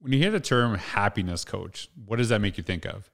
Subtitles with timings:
[0.00, 3.10] When you hear the term happiness coach, what does that make you think of?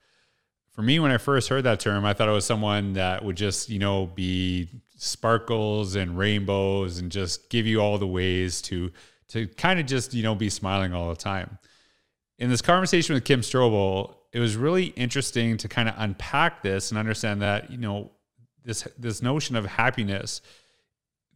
[0.71, 3.37] For me, when I first heard that term, I thought it was someone that would
[3.37, 8.93] just, you know, be sparkles and rainbows and just give you all the ways to
[9.29, 11.59] to kind of just, you know, be smiling all the time.
[12.39, 16.91] In this conversation with Kim Strobel, it was really interesting to kind of unpack this
[16.91, 18.13] and understand that, you know,
[18.65, 20.41] this this notion of happiness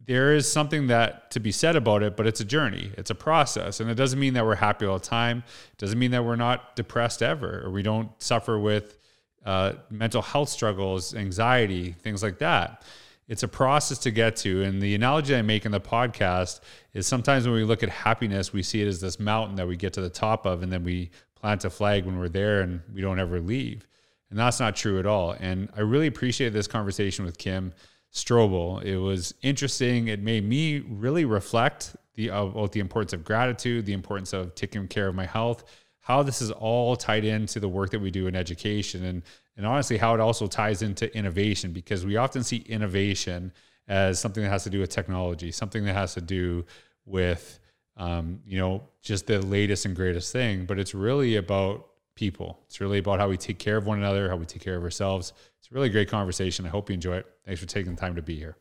[0.05, 3.15] there is something that to be said about it, but it's a journey, it's a
[3.15, 5.43] process, and it doesn't mean that we're happy all the time.
[5.71, 8.97] It doesn't mean that we're not depressed ever, or we don't suffer with
[9.45, 12.83] uh, mental health struggles, anxiety, things like that.
[13.27, 14.63] It's a process to get to.
[14.63, 16.59] And the analogy I make in the podcast
[16.93, 19.77] is sometimes when we look at happiness, we see it as this mountain that we
[19.77, 22.81] get to the top of, and then we plant a flag when we're there and
[22.93, 23.87] we don't ever leave.
[24.29, 25.31] And that's not true at all.
[25.31, 27.73] And I really appreciate this conversation with Kim
[28.13, 28.83] Strobel.
[28.83, 30.07] It was interesting.
[30.07, 34.87] It made me really reflect the about the importance of gratitude, the importance of taking
[34.87, 35.63] care of my health,
[35.99, 39.23] how this is all tied into the work that we do in education, and
[39.55, 43.51] and honestly how it also ties into innovation because we often see innovation
[43.87, 46.65] as something that has to do with technology, something that has to do
[47.05, 47.59] with
[47.95, 52.59] um, you know just the latest and greatest thing, but it's really about people.
[52.67, 54.83] It's really about how we take care of one another, how we take care of
[54.83, 55.33] ourselves.
[55.59, 56.65] It's a really great conversation.
[56.65, 57.25] I hope you enjoy it.
[57.45, 58.57] Thanks for taking the time to be here.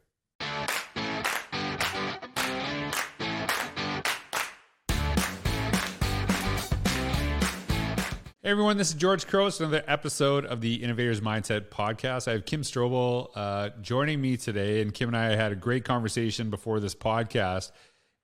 [8.42, 12.26] Hey everyone, this is George Couros, another episode of the Innovators Mindset podcast.
[12.26, 15.84] I have Kim Strobel uh, joining me today, and Kim and I had a great
[15.84, 17.70] conversation before this podcast.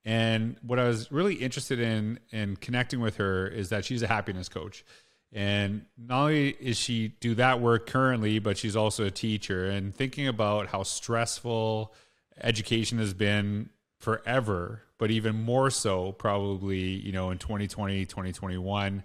[0.05, 4.07] And what I was really interested in in connecting with her is that she's a
[4.07, 4.85] happiness coach.
[5.37, 9.67] And not only is she do that work currently, but she's also a teacher.
[9.67, 11.93] And thinking about how stressful
[12.43, 19.03] education has been forever, but even more so probably, you know, in 2020, 2021.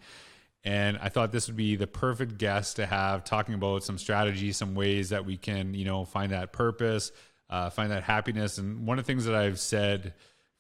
[0.64, 4.56] And I thought this would be the perfect guest to have talking about some strategies,
[4.56, 7.12] some ways that we can, you know, find that purpose,
[7.50, 8.58] uh, find that happiness.
[8.58, 10.14] And one of the things that I've said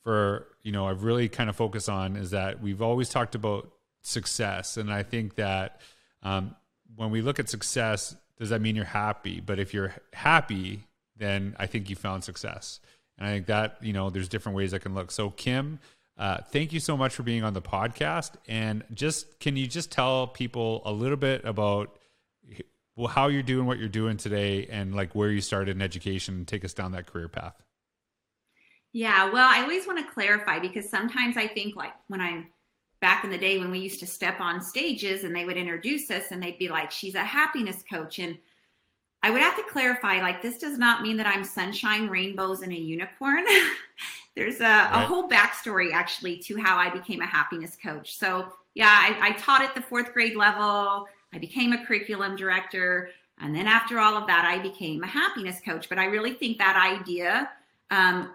[0.04, 3.72] for, you know, I've really kind of focused on is that we've always talked about
[4.02, 4.78] success.
[4.78, 5.82] And I think that
[6.24, 6.56] um,
[6.96, 9.40] when we look at success, does that mean you're happy?
[9.40, 10.84] But if you're happy,
[11.18, 12.80] then I think you found success.
[13.18, 15.12] And I think that, you know, there's different ways that can look.
[15.12, 15.80] So, Kim,
[16.18, 18.32] uh, thank you so much for being on the podcast.
[18.48, 21.98] And just can you just tell people a little bit about
[22.96, 26.36] well, how you're doing what you're doing today and like where you started in education
[26.36, 27.56] and take us down that career path?
[28.94, 32.48] Yeah, well, I always want to clarify because sometimes I think like when I'm
[33.02, 36.10] back in the day when we used to step on stages and they would introduce
[36.12, 38.20] us and they'd be like, she's a happiness coach.
[38.20, 38.38] And
[39.24, 42.72] I would have to clarify like, this does not mean that I'm sunshine, rainbows, and
[42.72, 43.44] a unicorn.
[44.36, 45.04] There's a, right.
[45.04, 48.18] a, whole backstory actually to how I became a happiness coach.
[48.18, 53.10] So, yeah, I, I taught at the fourth grade level, I became a curriculum director.
[53.40, 55.90] And then after all of that, I became a happiness coach.
[55.90, 57.50] But I really think that idea
[57.90, 58.32] um,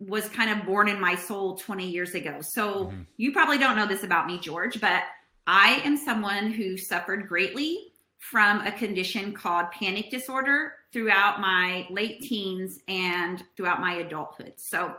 [0.00, 2.40] was kind of born in my soul 20 years ago.
[2.40, 3.02] So mm-hmm.
[3.18, 5.02] you probably don't know this about me, George, but
[5.46, 12.20] I am someone who suffered greatly from a condition called panic disorder throughout my late
[12.20, 14.54] teens and throughout my adulthood.
[14.56, 14.94] So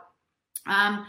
[0.66, 1.06] um,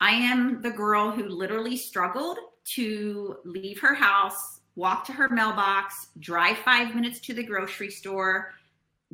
[0.00, 2.38] I am the girl who literally struggled
[2.74, 8.52] to leave her house, walk to her mailbox, drive five minutes to the grocery store,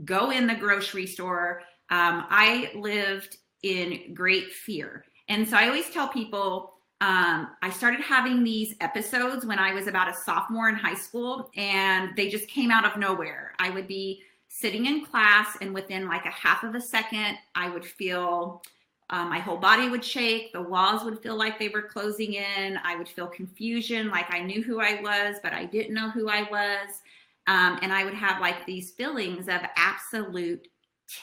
[0.04, 1.62] go in the grocery store.
[1.90, 5.04] Um, I lived in great fear.
[5.28, 9.86] And so I always tell people um, I started having these episodes when I was
[9.86, 13.54] about a sophomore in high school, and they just came out of nowhere.
[13.58, 17.70] I would be sitting in class, and within like a half of a second, I
[17.70, 18.62] would feel
[19.08, 20.52] um, my whole body would shake.
[20.52, 22.78] The walls would feel like they were closing in.
[22.84, 26.28] I would feel confusion, like I knew who I was, but I didn't know who
[26.28, 27.00] I was.
[27.46, 30.68] Um, and I would have like these feelings of absolute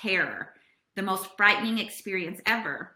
[0.01, 0.53] terror
[0.97, 2.91] the most frightening experience ever.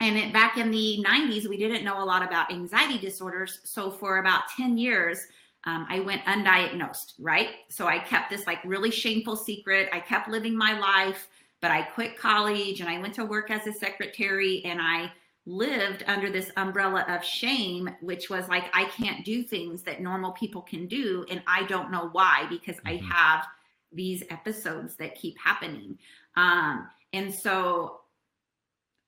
[0.00, 3.60] And it, back in the 90s, we didn't know a lot about anxiety disorders.
[3.64, 5.26] So for about 10 years,
[5.64, 7.48] um, I went undiagnosed, right?
[7.68, 9.88] So I kept this like really shameful secret.
[9.92, 11.26] I kept living my life,
[11.60, 15.10] but I quit college and I went to work as a secretary and I
[15.44, 20.32] lived under this umbrella of shame, which was like, I can't do things that normal
[20.32, 21.26] people can do.
[21.28, 22.88] And I don't know why because mm-hmm.
[22.88, 23.46] I have
[23.92, 25.98] these episodes that keep happening.
[26.36, 28.00] Um, and so,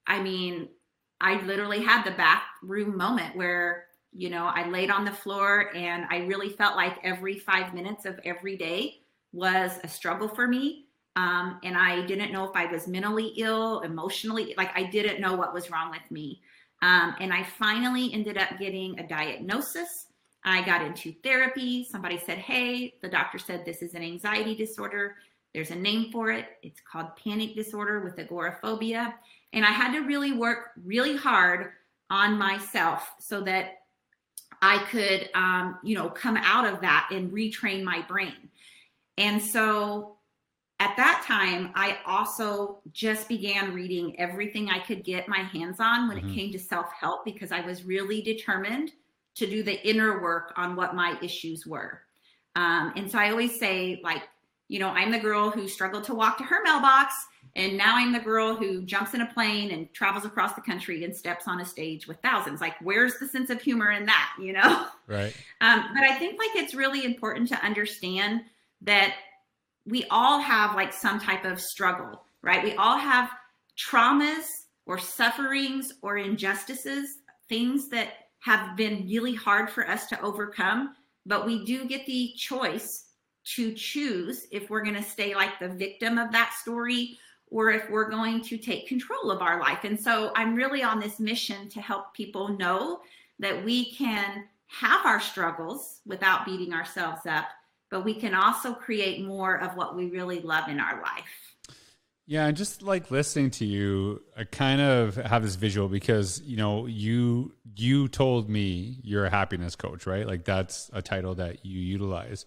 [0.06, 0.68] I mean,
[1.20, 6.06] I literally had the bathroom moment where, you know, I laid on the floor and
[6.08, 9.00] I really felt like every five minutes of every day
[9.32, 10.86] was a struggle for me.
[11.16, 15.34] Um, and I didn't know if I was mentally ill, emotionally, like I didn't know
[15.34, 16.42] what was wrong with me.
[16.82, 19.88] Um, and I finally ended up getting a diagnosis.
[20.44, 21.84] I got into therapy.
[21.90, 25.16] Somebody said, Hey, the doctor said this is an anxiety disorder.
[25.56, 26.44] There's a name for it.
[26.62, 29.14] It's called panic disorder with agoraphobia.
[29.54, 31.72] And I had to really work really hard
[32.10, 33.78] on myself so that
[34.60, 38.50] I could, um, you know, come out of that and retrain my brain.
[39.16, 40.18] And so
[40.78, 46.06] at that time, I also just began reading everything I could get my hands on
[46.06, 46.28] when mm-hmm.
[46.28, 48.92] it came to self help because I was really determined
[49.36, 52.02] to do the inner work on what my issues were.
[52.56, 54.22] Um, and so I always say, like,
[54.68, 57.14] you know, I'm the girl who struggled to walk to her mailbox,
[57.54, 61.04] and now I'm the girl who jumps in a plane and travels across the country
[61.04, 62.60] and steps on a stage with thousands.
[62.60, 64.86] Like, where's the sense of humor in that, you know?
[65.08, 65.32] Right.
[65.60, 68.40] Um, but I think like it's really important to understand
[68.80, 69.14] that
[69.86, 72.64] we all have like some type of struggle, right?
[72.64, 73.30] We all have
[73.78, 74.46] traumas
[74.84, 77.18] or sufferings or injustices,
[77.48, 82.32] things that have been really hard for us to overcome, but we do get the
[82.36, 83.05] choice
[83.54, 87.88] to choose if we're going to stay like the victim of that story or if
[87.90, 89.84] we're going to take control of our life.
[89.84, 93.00] And so I'm really on this mission to help people know
[93.38, 97.46] that we can have our struggles without beating ourselves up,
[97.90, 101.46] but we can also create more of what we really love in our life.
[102.28, 106.56] Yeah, and just like listening to you, I kind of have this visual because you
[106.56, 110.26] know you you told me you're a happiness coach, right?
[110.26, 112.44] Like that's a title that you utilize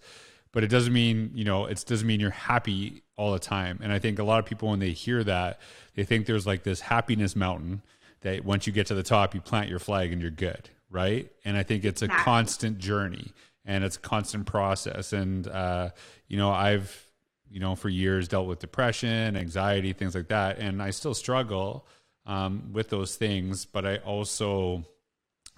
[0.52, 3.78] but it doesn't mean you know it doesn't mean you're happy all the time.
[3.82, 5.60] And i think a lot of people when they hear that
[5.94, 7.82] they think there's like this happiness mountain
[8.22, 11.30] that once you get to the top you plant your flag and you're good right?
[11.44, 13.32] And i think it's a constant journey
[13.64, 15.12] and it's a constant process.
[15.12, 15.90] And uh,
[16.28, 17.06] you know i've
[17.50, 20.58] you know for years dealt with depression anxiety things like that.
[20.58, 21.86] And i still struggle
[22.26, 24.84] um, with those things but i also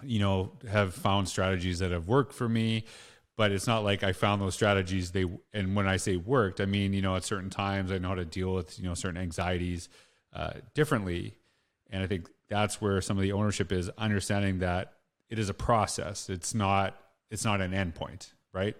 [0.02, 2.84] you know have found strategies that have worked for me
[3.37, 5.11] but it's not like I found those strategies.
[5.11, 8.08] They and when I say worked, I mean you know at certain times I know
[8.08, 9.88] how to deal with you know certain anxieties
[10.34, 11.34] uh, differently,
[11.90, 14.94] and I think that's where some of the ownership is understanding that
[15.29, 16.29] it is a process.
[16.29, 16.96] It's not
[17.31, 18.76] it's not an endpoint, right?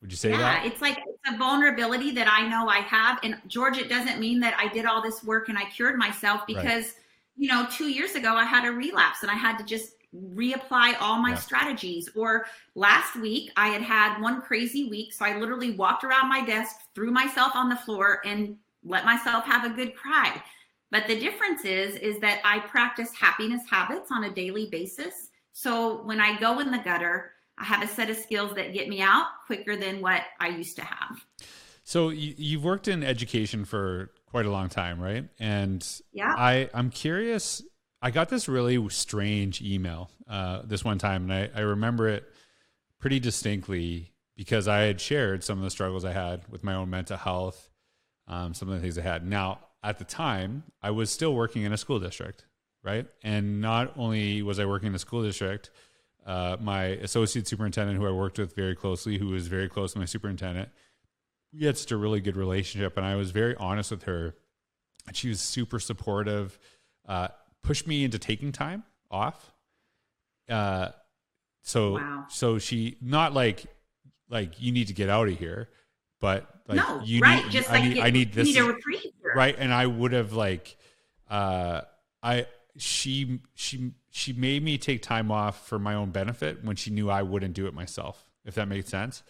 [0.00, 0.64] Would you say yeah, that?
[0.64, 3.20] Yeah, it's like it's a vulnerability that I know I have.
[3.22, 6.44] And George, it doesn't mean that I did all this work and I cured myself
[6.44, 6.94] because, right.
[7.36, 10.94] you know, two years ago I had a relapse and I had to just reapply
[11.00, 11.36] all my yeah.
[11.36, 12.08] strategies.
[12.14, 15.12] Or last week, I had had one crazy week.
[15.12, 19.44] So I literally walked around my desk, threw myself on the floor, and let myself
[19.44, 20.42] have a good cry.
[20.90, 25.30] But the difference is, is that I practice happiness habits on a daily basis.
[25.52, 28.88] So when I go in the gutter, I have a set of skills that get
[28.88, 31.24] me out quicker than what I used to have.
[31.84, 35.28] So you've worked in education for quite a long time, right?
[35.38, 37.62] And yeah, I I'm curious
[38.04, 42.24] I got this really strange email uh, this one time, and I, I remember it
[42.98, 46.90] pretty distinctly because I had shared some of the struggles I had with my own
[46.90, 47.68] mental health,
[48.26, 49.24] um, some of the things I had.
[49.24, 52.44] Now, at the time, I was still working in a school district,
[52.82, 53.06] right?
[53.22, 55.70] And not only was I working in a school district,
[56.26, 60.00] uh, my associate superintendent, who I worked with very closely, who was very close to
[60.00, 60.70] my superintendent,
[61.52, 64.34] we had such a really good relationship, and I was very honest with her.
[65.06, 66.58] And she was super supportive.
[67.06, 67.28] Uh,
[67.62, 69.52] pushed me into taking time off.
[70.48, 70.88] Uh,
[71.62, 72.26] so wow.
[72.28, 73.66] so she not like
[74.28, 75.68] like you need to get out of here,
[76.20, 77.44] but like no, you right.
[77.44, 79.54] need just I like need, I need this need a reprieve right.
[79.56, 80.76] And I would have like
[81.30, 81.82] uh
[82.22, 86.90] I she she she made me take time off for my own benefit when she
[86.90, 88.24] knew I wouldn't do it myself.
[88.44, 89.22] If that makes sense.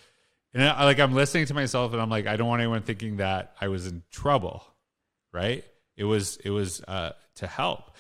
[0.55, 3.19] And I, like I'm listening to myself and I'm like I don't want anyone thinking
[3.19, 4.65] that I was in trouble,
[5.33, 5.65] right?
[5.97, 7.91] It was it was uh to help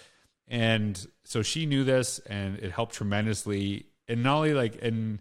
[0.52, 3.86] and so she knew this and it helped tremendously.
[4.06, 5.18] And not only like and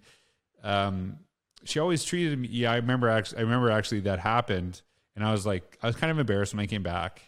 [0.61, 1.17] um
[1.63, 4.81] she always treated me yeah i remember actually i remember actually that happened.
[5.15, 7.21] And i was like i was kind of embarrassed when i came back.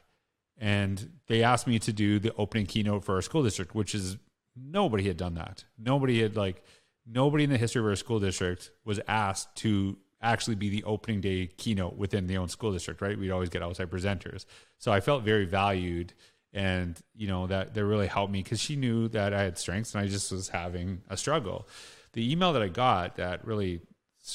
[0.57, 4.17] And they asked me to do the opening keynote for our school district which is
[4.55, 5.63] nobody had done that.
[5.79, 6.61] Nobody had like
[7.07, 11.21] nobody in the history of our school district was asked to actually be the opening
[11.21, 13.17] day keynote within the own school district right?
[13.17, 14.45] We'd always get outside presenters.
[14.77, 16.13] So i felt very valued
[16.53, 19.95] and you know that that really helped me because she knew that I had strengths
[19.95, 21.67] and I just was having a struggle.
[22.13, 23.81] The email that I got that really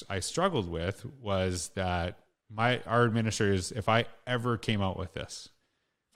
[0.08, 2.18] I struggled with was that
[2.50, 5.48] my our administrators, if I ever came out with this,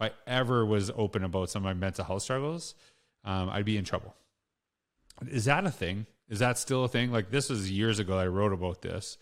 [0.01, 2.75] if I ever was open about some of my mental health struggles,
[3.25, 4.15] um, I'd be in trouble.
[5.29, 6.07] Is that a thing?
[6.29, 7.13] Is that still a thing?
[7.13, 8.19] Like this was years ago.
[8.19, 9.19] I wrote about this.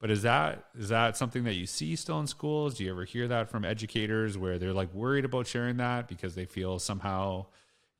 [0.00, 2.74] But is that is that something that you see still in schools?
[2.74, 6.34] Do you ever hear that from educators where they're like worried about sharing that because
[6.34, 7.46] they feel somehow,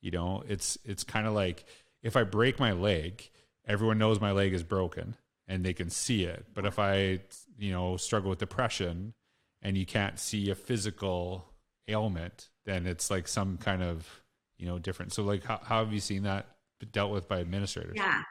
[0.01, 1.65] You know, it's it's kind of like
[2.01, 3.29] if I break my leg,
[3.67, 5.15] everyone knows my leg is broken
[5.47, 6.47] and they can see it.
[6.53, 7.19] But if I,
[7.57, 9.13] you know, struggle with depression
[9.61, 11.45] and you can't see a physical
[11.87, 14.23] ailment, then it's like some kind of,
[14.57, 15.13] you know, different.
[15.13, 16.47] So like how, how have you seen that
[16.91, 17.93] dealt with by administrators?
[17.95, 18.23] Yeah.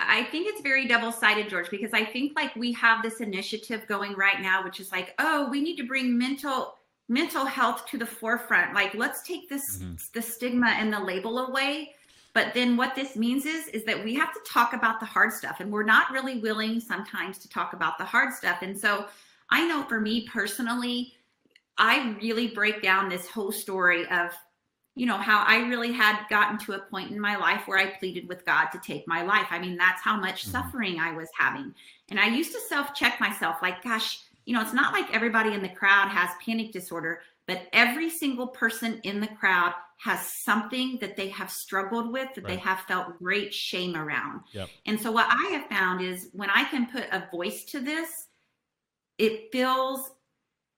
[0.00, 3.86] I think it's very double sided, George, because I think like we have this initiative
[3.88, 6.76] going right now, which is like, oh, we need to bring mental
[7.08, 8.74] mental health to the forefront.
[8.74, 9.94] Like, let's take this mm-hmm.
[10.12, 11.94] the stigma and the label away.
[12.34, 15.32] But then what this means is is that we have to talk about the hard
[15.32, 18.58] stuff, and we're not really willing sometimes to talk about the hard stuff.
[18.62, 19.06] And so
[19.50, 21.14] I know for me personally,
[21.78, 24.30] I really break down this whole story of
[24.98, 27.86] you know, how I really had gotten to a point in my life where I
[27.86, 29.46] pleaded with God to take my life.
[29.50, 30.50] I mean, that's how much mm-hmm.
[30.50, 31.72] suffering I was having.
[32.10, 35.54] And I used to self check myself like, gosh, you know, it's not like everybody
[35.54, 40.98] in the crowd has panic disorder, but every single person in the crowd has something
[41.00, 42.54] that they have struggled with that right.
[42.54, 44.40] they have felt great shame around.
[44.52, 44.68] Yep.
[44.86, 48.26] And so, what I have found is when I can put a voice to this,
[49.16, 50.10] it feels,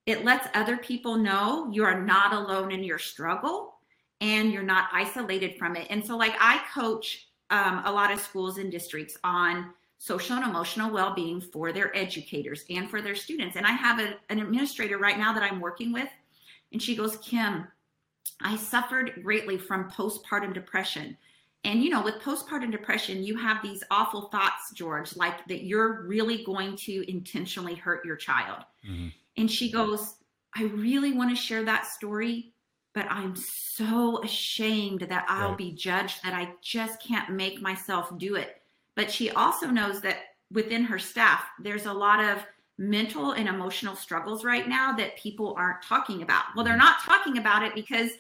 [0.05, 3.70] it lets other people know you are not alone in your struggle
[4.21, 5.87] and you're not isolated from it.
[5.91, 10.45] And so, like, I coach um, a lot of schools and districts on social and
[10.45, 13.57] emotional well-being for their educators and for their students.
[13.57, 16.09] And I have a, an administrator right now that I'm working with,
[16.73, 17.67] and she goes, Kim,
[18.43, 21.17] I suffered greatly from postpartum depression.
[21.65, 26.03] And you know, with postpartum depression, you have these awful thoughts, George, like that you're
[26.07, 28.65] really going to intentionally hurt your child.
[28.89, 29.09] Mm-hmm.
[29.37, 30.15] And she goes,
[30.57, 32.53] I really want to share that story,
[33.00, 35.57] but I'm so ashamed that I'll right.
[35.57, 38.61] be judged that I just can't make myself do it.
[38.95, 40.19] But she also knows that
[40.52, 42.45] within her staff, there's a lot of
[42.76, 46.45] mental and emotional struggles right now that people aren't talking about.
[46.54, 46.80] Well, they're mm-hmm.
[46.80, 48.11] not talking about it because,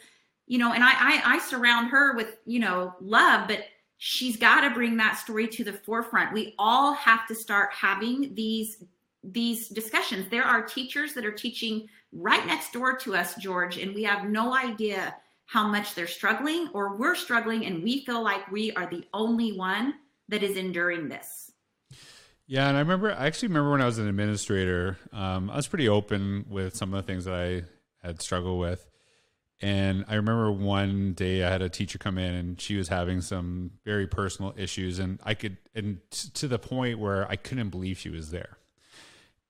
[0.46, 3.64] you know, and I, I, I surround her with, you know, love, but
[3.98, 6.32] she's got to bring that story to the forefront.
[6.32, 8.82] We all have to start having these
[9.22, 10.30] these discussions.
[10.30, 14.28] There are teachers that are teaching right next door to us, George, and we have
[14.28, 15.14] no idea
[15.46, 19.52] how much they're struggling or we're struggling and we feel like we are the only
[19.52, 19.94] one
[20.28, 21.50] that is enduring this.
[22.46, 25.68] Yeah, and I remember I actually remember when I was an administrator, um, I was
[25.68, 27.62] pretty open with some of the things that I
[28.06, 28.86] had struggled with.
[29.60, 33.20] And I remember one day I had a teacher come in and she was having
[33.20, 37.68] some very personal issues and I could and t- to the point where I couldn't
[37.68, 38.56] believe she was there.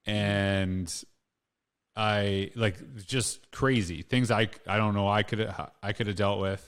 [0.04, 0.92] And
[2.00, 6.40] I like just crazy things I I don't know I could I could have dealt
[6.40, 6.66] with,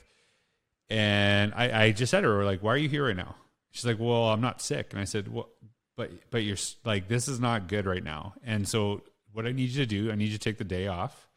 [0.91, 3.35] and I I just said to her like, why are you here right now?
[3.71, 5.49] She's like, well, I'm not sick, and I said, well,
[5.97, 9.01] but but you're like this is not good right now, and so
[9.33, 11.31] what I need you to do, I need you to take the day off,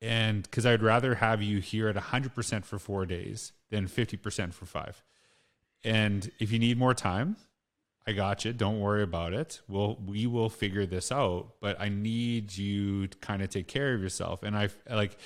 [0.00, 4.16] and because I'd rather have you here at 100 percent for four days than 50
[4.16, 5.00] percent for five,
[5.84, 7.36] and if you need more time,
[8.06, 8.52] I got you.
[8.52, 9.60] Don't worry about it.
[9.68, 11.54] We'll we will figure this out.
[11.60, 14.42] But I need you to kind of take care of yourself.
[14.42, 15.16] And I like,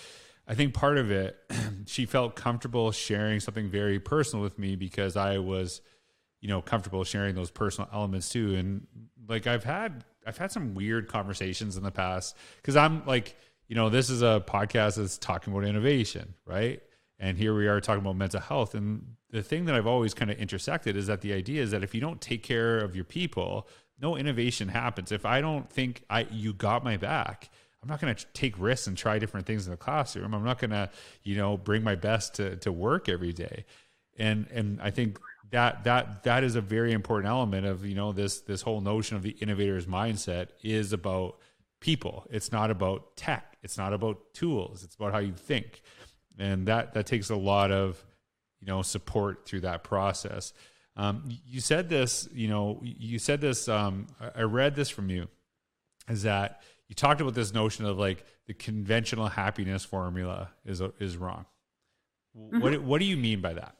[0.47, 1.39] I think part of it,
[1.87, 5.81] she felt comfortable sharing something very personal with me because I was,
[6.41, 8.55] you know, comfortable sharing those personal elements too.
[8.55, 8.87] And
[9.27, 13.37] like I've had I've had some weird conversations in the past because I'm like,
[13.69, 16.83] you know, this is a podcast that's talking about innovation, right?
[17.19, 18.75] And here we are talking about mental health.
[18.75, 21.83] And the thing that I've always kind of intersected is that the idea is that
[21.83, 23.67] if you don't take care of your people,
[24.01, 25.11] no innovation happens.
[25.11, 27.51] If I don't think I you got my back,
[27.83, 30.35] I'm not going to take risks and try different things in the classroom.
[30.35, 30.91] I'm not going to,
[31.23, 33.65] you know, bring my best to to work every day.
[34.19, 35.19] And and I think
[35.51, 39.17] that that that is a very important element of, you know, this this whole notion
[39.17, 41.39] of the innovator's mindset is about
[41.81, 42.27] people.
[42.31, 43.57] It's not about tech.
[43.63, 44.85] It's not about tools.
[44.85, 45.83] It's about how you think
[46.39, 48.05] and that that takes a lot of
[48.61, 50.53] you know support through that process.
[50.97, 53.69] Um, you said this, you know, you said this.
[53.69, 55.29] Um, I read this from you,
[56.09, 61.17] is that you talked about this notion of like the conventional happiness formula is is
[61.17, 61.47] wrong.
[62.37, 62.61] Mm-hmm.
[62.61, 63.75] What what do you mean by that?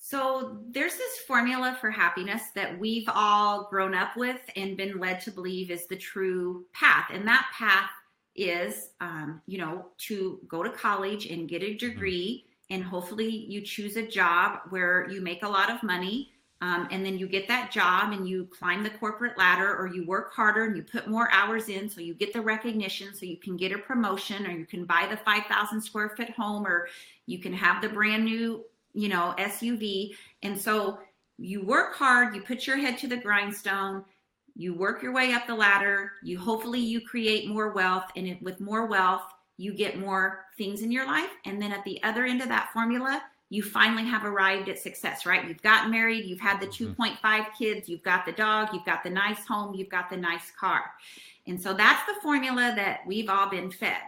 [0.00, 5.20] So there's this formula for happiness that we've all grown up with and been led
[5.22, 7.90] to believe is the true path, and that path
[8.34, 11.86] is, um, you know, to go to college and get a mm-hmm.
[11.88, 12.47] degree, mm-hmm.
[12.70, 16.32] And hopefully you choose a job where you make a lot of money.
[16.60, 20.04] Um, and then you get that job and you climb the corporate ladder or you
[20.04, 23.36] work harder and you put more hours in so you get the recognition so you
[23.36, 26.88] can get a promotion or you can buy the 5000 square foot home or
[27.26, 30.98] you can have the brand new you know suv and so
[31.36, 34.04] you work hard you put your head to the grindstone
[34.56, 38.58] you work your way up the ladder you hopefully you create more wealth and with
[38.58, 42.40] more wealth you get more things in your life and then at the other end
[42.40, 45.46] of that formula you finally have arrived at success, right?
[45.46, 47.02] You've gotten married, you've had the mm-hmm.
[47.02, 50.50] 2.5 kids, you've got the dog, you've got the nice home, you've got the nice
[50.58, 50.84] car.
[51.46, 54.02] And so that's the formula that we've all been fed.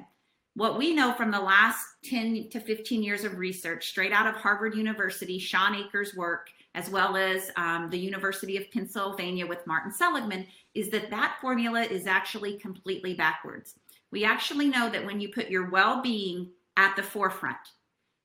[0.54, 4.34] What we know from the last 10 to 15 years of research, straight out of
[4.34, 9.90] Harvard University, Shawn Achor's work, as well as um, the University of Pennsylvania with Martin
[9.90, 13.76] Seligman, is that that formula is actually completely backwards.
[14.10, 17.56] We actually know that when you put your well being at the forefront,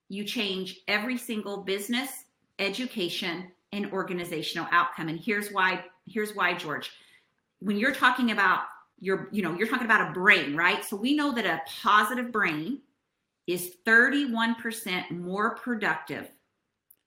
[0.09, 2.25] you change every single business,
[2.59, 5.09] education, and organizational outcome.
[5.09, 6.91] And here's why, here's why, George.
[7.59, 8.61] When you're talking about
[8.99, 10.83] your, you know, you're talking about a brain, right?
[10.83, 12.79] So we know that a positive brain
[13.47, 16.29] is 31% more productive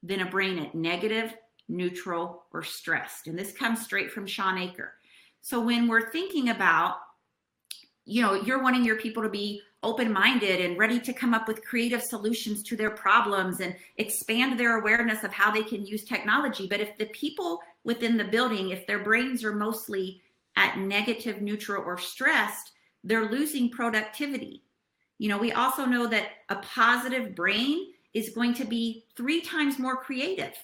[0.02, 1.35] than a brain at negative,
[1.68, 3.26] neutral, or stressed.
[3.26, 4.92] And this comes straight from Shawn Achor.
[5.40, 6.97] So when we're thinking about,
[8.08, 11.46] you know, you're wanting your people to be open minded and ready to come up
[11.46, 16.04] with creative solutions to their problems and expand their awareness of how they can use
[16.04, 16.66] technology.
[16.66, 20.22] But if the people within the building, if their brains are mostly
[20.56, 22.72] at negative, neutral, or stressed,
[23.04, 24.64] they're losing productivity.
[25.18, 29.78] You know, we also know that a positive brain is going to be three times
[29.78, 30.54] more creative,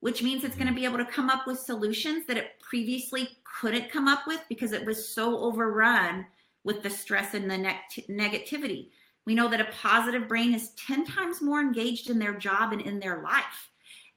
[0.00, 0.80] which means it's going to mm-hmm.
[0.80, 4.72] be able to come up with solutions that it previously couldn't come up with because
[4.72, 6.26] it was so overrun
[6.64, 8.88] with the stress and the ne- negativity.
[9.26, 12.80] We know that a positive brain is 10 times more engaged in their job and
[12.80, 13.70] in their life.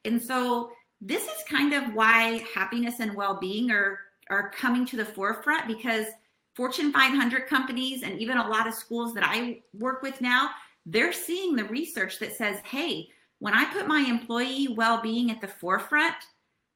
[0.04, 4.00] And so this is kind of why happiness and well-being are
[4.30, 6.06] are coming to the forefront because
[6.54, 10.50] Fortune 500 companies and even a lot of schools that I work with now,
[10.84, 15.48] they're seeing the research that says, "Hey, when I put my employee well-being at the
[15.48, 16.16] forefront,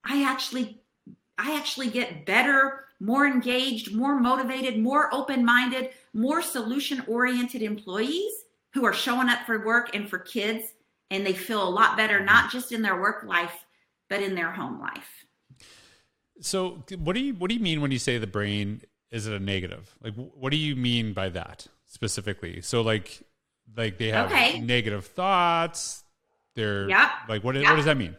[0.04, 0.80] I actually
[1.38, 8.32] I actually get better more engaged, more motivated, more open minded, more solution oriented employees
[8.74, 10.72] who are showing up for work and for kids.
[11.10, 13.66] And they feel a lot better, not just in their work life,
[14.08, 15.26] but in their home life.
[16.40, 19.34] So, what do you what do you mean when you say the brain is it
[19.34, 19.94] a negative?
[20.02, 22.62] Like, what do you mean by that specifically?
[22.62, 23.20] So, like,
[23.76, 24.60] like they have okay.
[24.60, 26.02] negative thoughts.
[26.54, 27.10] They're yep.
[27.28, 27.64] like, what, yep.
[27.64, 28.16] what does that mean?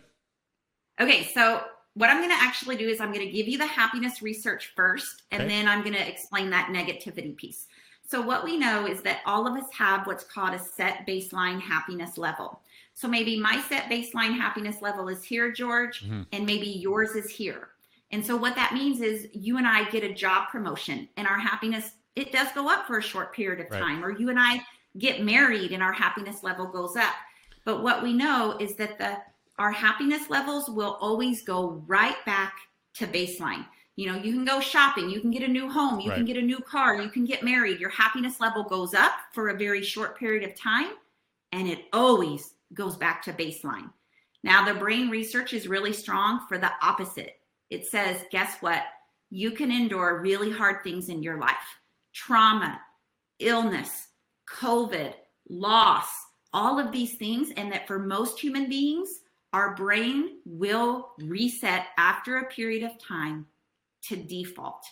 [1.00, 1.64] Okay, so
[1.96, 4.74] what I'm going to actually do is I'm going to give you the happiness research
[4.76, 5.50] first, and okay.
[5.50, 7.68] then I'm going to explain that negativity piece.
[8.08, 11.62] So, what we know is that all of us have what's called a set baseline
[11.62, 12.62] happiness level.
[12.94, 16.24] So, maybe my set baseline happiness level is here, George, mm-hmm.
[16.32, 17.70] and maybe yours is here.
[18.12, 21.40] And so, what that means is you and I get a job promotion, and our
[21.40, 23.82] happiness it does go up for a short period of right.
[23.82, 24.62] time, or you and I
[24.98, 27.14] get married, and our happiness level goes up.
[27.66, 29.18] But what we know is that the
[29.60, 32.56] our happiness levels will always go right back
[32.96, 33.66] to baseline.
[33.96, 36.16] You know, you can go shopping, you can get a new home, you right.
[36.16, 37.80] can get a new car, you can get married.
[37.80, 40.94] Your happiness level goes up for a very short period of time
[41.52, 43.92] and it always goes back to baseline.
[44.44, 47.38] Now, the brain research is really strong for the opposite.
[47.70, 48.84] It says, guess what?
[49.30, 51.56] You can endure really hard things in your life
[52.14, 52.80] trauma,
[53.40, 54.08] illness,
[54.50, 55.14] COVID,
[55.50, 56.08] loss,
[56.54, 57.52] all of these things.
[57.56, 59.22] And that for most human beings,
[59.54, 63.46] our brain will reset after a period of time
[64.02, 64.86] to default.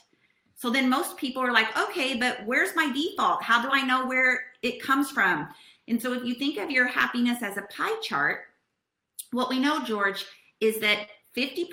[0.56, 3.42] So then most people are like, okay, but where's my default?
[3.42, 5.50] How do I know where it comes from?
[5.88, 8.42] And so if you think of your happiness as a pie chart,
[9.32, 10.24] what we know, George,
[10.60, 11.66] is that 50%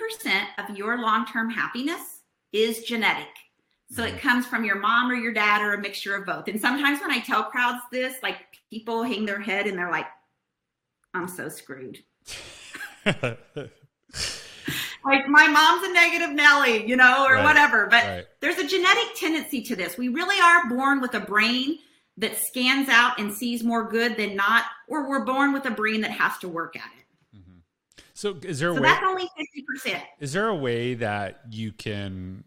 [0.59, 2.23] of your long term happiness
[2.53, 3.29] is genetic.
[3.91, 4.29] So it mm-hmm.
[4.29, 6.49] comes from your mom or your dad or a mixture of both.
[6.49, 8.39] And sometimes when I tell crowds this, like
[8.71, 10.07] people hang their head and they're like,
[11.13, 11.99] I'm so screwed.
[15.05, 17.87] like my mom's a negative Nelly, you know, or right, whatever.
[17.87, 18.27] But right.
[18.41, 19.97] there's a genetic tendency to this.
[19.97, 21.79] We really are born with a brain
[22.17, 26.01] that scans out and sees more good than not, or we're born with a brain
[26.01, 27.39] that has to work at it.
[27.39, 27.59] Mm-hmm.
[28.15, 30.03] So is there a so way, that's only fifty percent.
[30.19, 32.45] Is there a way that you can?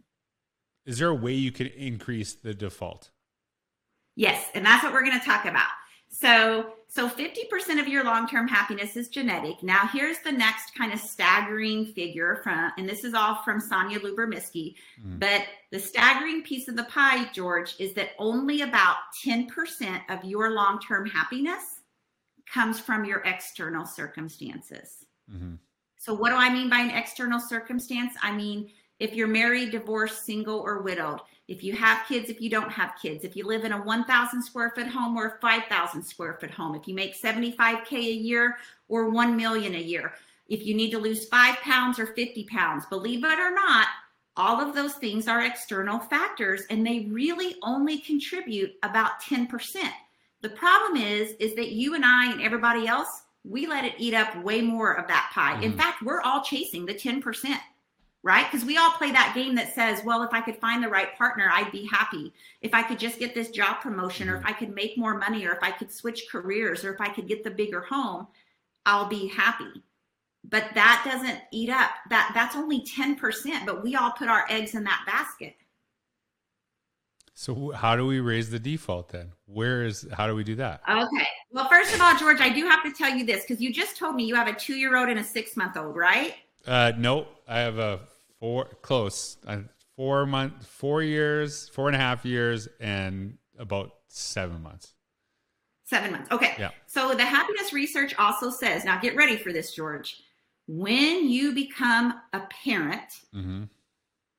[0.86, 3.12] Is there a way you can increase the default?
[4.16, 5.70] Yes, and that's what we're going to talk about.
[6.13, 9.63] So, so 50% of your long-term happiness is genetic.
[9.63, 13.97] Now, here's the next kind of staggering figure from, and this is all from Sonja
[13.97, 15.19] Lyubomirsky, mm.
[15.19, 19.47] but the staggering piece of the pie, George, is that only about 10%
[20.10, 21.80] of your long-term happiness
[22.45, 25.06] comes from your external circumstances.
[25.34, 25.56] Mm-hmm.
[25.97, 28.15] So, what do I mean by an external circumstance?
[28.21, 28.69] I mean,
[29.00, 31.21] if you're married, divorced, single, or widowed,
[31.52, 34.42] if you have kids, if you don't have kids, if you live in a 1,000
[34.42, 38.58] square foot home or a 5,000 square foot home, if you make 75K a year
[38.88, 40.14] or 1 million a year,
[40.48, 43.88] if you need to lose five pounds or 50 pounds, believe it or not,
[44.38, 49.50] all of those things are external factors and they really only contribute about 10%.
[50.42, 54.14] The problem is, is that you and I and everybody else, we let it eat
[54.14, 55.56] up way more of that pie.
[55.56, 55.64] Mm-hmm.
[55.64, 57.58] In fact, we're all chasing the 10%,
[58.24, 58.50] right?
[58.50, 61.16] Because we all play that game that says, well, if I could find the right
[61.18, 62.34] partner, I'd be happy.
[62.62, 64.36] If I could just get this job promotion, mm-hmm.
[64.36, 67.02] or if I could make more money, or if I could switch careers, or if
[67.02, 68.28] I could get the bigger home,
[68.86, 69.84] I'll be happy.
[70.44, 71.92] But that doesn't eat up.
[72.10, 75.56] That that's only 10%, but we all put our eggs in that basket.
[77.34, 79.32] So how do we raise the default then?
[79.46, 80.82] Where is how do we do that?
[80.88, 81.28] Okay.
[81.52, 83.98] Well, first of all, George, I do have to tell you this because you just
[83.98, 86.36] told me you have a two-year-old and a six-month-old, right?
[86.65, 88.00] Uh, no, I have a
[88.39, 89.60] four close uh,
[89.95, 94.93] four month, four years, four and a half years, and about seven months.
[95.86, 96.32] Seven months.
[96.32, 96.56] Okay.
[96.58, 96.71] Yeah.
[96.88, 100.21] So the happiness research also says, now get ready for this, George.
[100.67, 103.63] When you become a parent, mm-hmm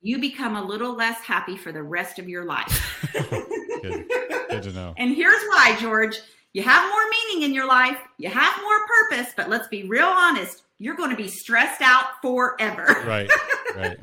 [0.03, 3.09] you become a little less happy for the rest of your life.
[3.13, 4.05] good.
[4.51, 4.95] good to know.
[4.99, 6.21] And here's why, George.
[6.53, 10.05] You have more meaning in your life, you have more purpose, but let's be real
[10.05, 12.87] honest, you're going to be stressed out forever.
[13.07, 13.31] Right,
[13.77, 13.99] right.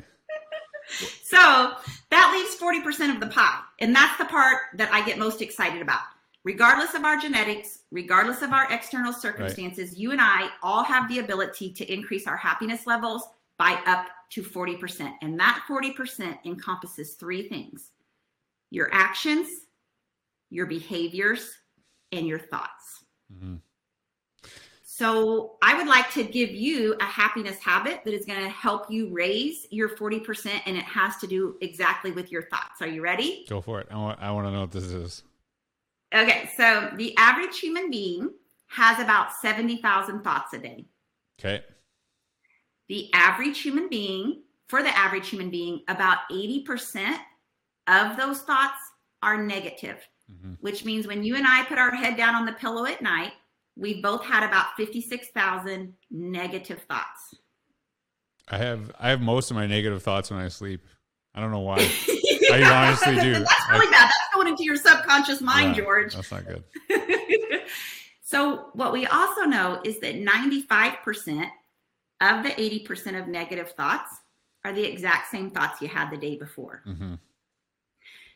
[1.22, 1.72] so
[2.10, 3.60] that leaves 40% of the pie.
[3.80, 6.00] And that's the part that I get most excited about.
[6.42, 9.98] Regardless of our genetics, regardless of our external circumstances, right.
[9.98, 13.24] you and I all have the ability to increase our happiness levels
[13.58, 15.12] by up to 40%.
[15.20, 17.90] And that 40% encompasses three things
[18.70, 19.48] your actions,
[20.48, 21.52] your behaviors,
[22.10, 23.04] and your thoughts.
[23.32, 23.56] Mm-hmm.
[25.00, 28.90] So, I would like to give you a happiness habit that is going to help
[28.90, 32.80] you raise your 40%, and it has to do exactly with your thoughts.
[32.80, 33.46] Are you ready?
[33.48, 33.88] Go for it.
[33.90, 35.22] I want, I want to know what this is.
[36.14, 36.50] Okay.
[36.56, 38.30] So, the average human being
[38.68, 40.86] has about 70,000 thoughts a day.
[41.40, 41.62] Okay
[42.90, 47.16] the average human being, for the average human being, about 80%
[47.86, 48.80] of those thoughts
[49.22, 49.98] are negative,
[50.30, 50.54] mm-hmm.
[50.60, 53.32] which means when you and I put our head down on the pillow at night,
[53.80, 57.34] we both had about 56,000 negative thoughts.
[58.48, 60.82] I have I have most of my negative thoughts when I sleep.
[61.34, 61.78] I don't know why.
[61.78, 63.32] yeah, I honestly do.
[63.32, 64.04] That's really I, bad.
[64.08, 66.14] That's going into your subconscious mind, yeah, George.
[66.14, 66.64] That's not good.
[68.22, 71.48] so what we also know is that 95%
[72.20, 74.10] of the 80% of negative thoughts
[74.64, 76.82] are the exact same thoughts you had the day before.
[76.86, 77.14] Mm-hmm.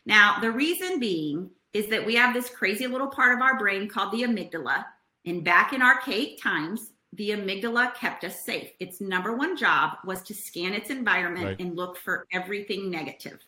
[0.06, 3.88] Now, the reason being is that we have this crazy little part of our brain
[3.88, 4.84] called the amygdala.
[5.26, 8.70] And back in archaic times, the amygdala kept us safe.
[8.80, 11.60] Its number one job was to scan its environment right.
[11.60, 13.38] and look for everything negative.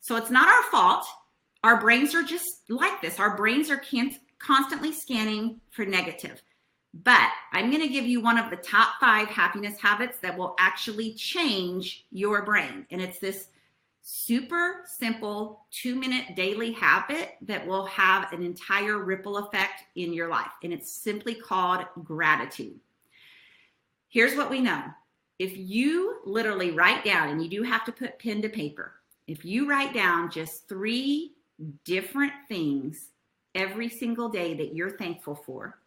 [0.00, 1.06] So it's not our fault.
[1.64, 3.18] Our brains are just like this.
[3.18, 6.42] Our brains are can- constantly scanning for negative.
[6.94, 10.54] But I'm going to give you one of the top five happiness habits that will
[10.58, 12.86] actually change your brain.
[12.90, 13.48] And it's this
[14.10, 20.28] super simple two minute daily habit that will have an entire ripple effect in your
[20.28, 20.50] life.
[20.64, 22.80] And it's simply called gratitude.
[24.08, 24.82] Here's what we know
[25.38, 28.94] if you literally write down, and you do have to put pen to paper,
[29.26, 31.34] if you write down just three
[31.84, 33.10] different things
[33.54, 35.80] every single day that you're thankful for,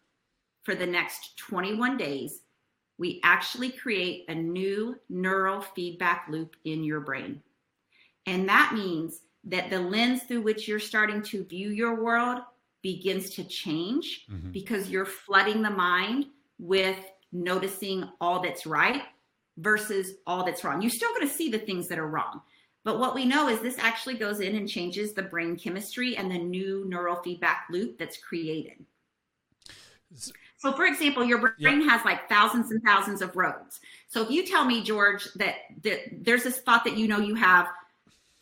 [0.62, 2.42] for the next 21 days,
[2.98, 7.42] we actually create a new neural feedback loop in your brain.
[8.26, 12.40] And that means that the lens through which you're starting to view your world
[12.82, 14.50] begins to change mm-hmm.
[14.50, 16.26] because you're flooding the mind
[16.58, 16.98] with
[17.32, 19.02] noticing all that's right
[19.58, 20.82] versus all that's wrong.
[20.82, 22.42] You're still going to see the things that are wrong.
[22.84, 26.30] But what we know is this actually goes in and changes the brain chemistry and
[26.30, 28.84] the new neural feedback loop that's created.
[30.56, 31.90] So, for example, your brain yep.
[31.90, 33.80] has like thousands and thousands of roads.
[34.08, 37.34] So, if you tell me, George, that, that there's this thought that you know you
[37.34, 37.68] have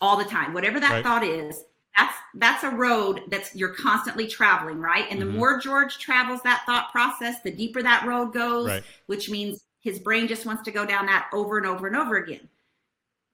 [0.00, 1.04] all the time, whatever that right.
[1.04, 1.64] thought is,
[1.96, 5.06] that's that's a road that's you're constantly traveling, right?
[5.10, 5.32] And mm-hmm.
[5.32, 8.82] the more George travels that thought process, the deeper that road goes, right.
[9.06, 12.16] which means his brain just wants to go down that over and over and over
[12.16, 12.48] again.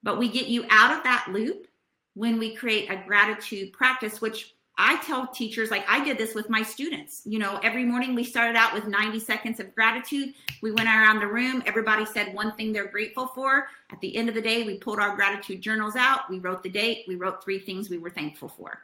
[0.03, 1.67] But we get you out of that loop
[2.13, 6.49] when we create a gratitude practice, which I tell teachers, like I did this with
[6.49, 7.23] my students.
[7.25, 10.35] You know, every morning we started out with 90 seconds of gratitude.
[10.61, 11.63] We went around the room.
[11.65, 13.67] Everybody said one thing they're grateful for.
[13.91, 16.29] At the end of the day, we pulled our gratitude journals out.
[16.29, 17.05] We wrote the date.
[17.07, 18.79] We wrote three things we were thankful for.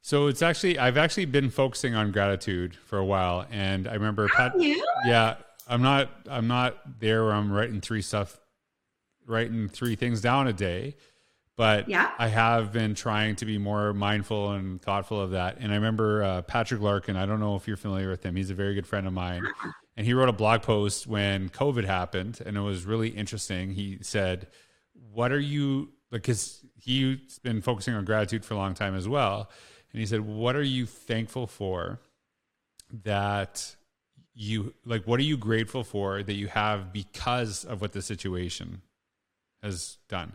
[0.00, 3.46] So it's actually, I've actually been focusing on gratitude for a while.
[3.50, 5.36] And I remember, Pat, yeah,
[5.66, 8.38] I'm not, I'm not there where I'm writing three stuff,
[9.26, 10.94] writing three things down a day
[11.58, 12.12] but yeah.
[12.20, 15.56] I have been trying to be more mindful and thoughtful of that.
[15.58, 17.16] And I remember uh, Patrick Larkin.
[17.16, 18.36] I don't know if you're familiar with him.
[18.36, 19.42] He's a very good friend of mine,
[19.96, 23.72] and he wrote a blog post when COVID happened, and it was really interesting.
[23.72, 24.46] He said,
[25.12, 29.50] "What are you?" Because he's been focusing on gratitude for a long time as well,
[29.92, 31.98] and he said, "What are you thankful for
[33.02, 33.74] that
[34.32, 38.80] you like what are you grateful for that you have because of what the situation
[39.60, 40.32] has done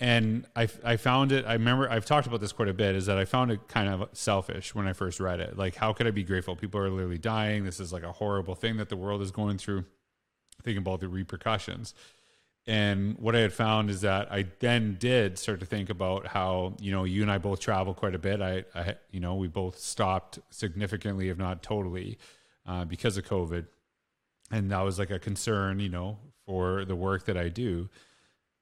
[0.00, 3.06] and I, I found it i remember i've talked about this quite a bit is
[3.06, 5.56] that i found it kind of selfish when i first read it.
[5.56, 6.56] Like how could i be grateful?
[6.56, 7.64] People are literally dying.
[7.64, 9.84] This is like a horrible thing that the world is going through.
[10.62, 11.94] Thinking about the repercussions.
[12.66, 16.76] And what i had found is that i then did start to think about how
[16.80, 18.40] you know you and i both travel quite a bit.
[18.40, 22.18] I, I you know we both stopped significantly if not totally
[22.66, 23.66] uh, because of COVID.
[24.50, 27.88] And that was like a concern, you know, for the work that I do.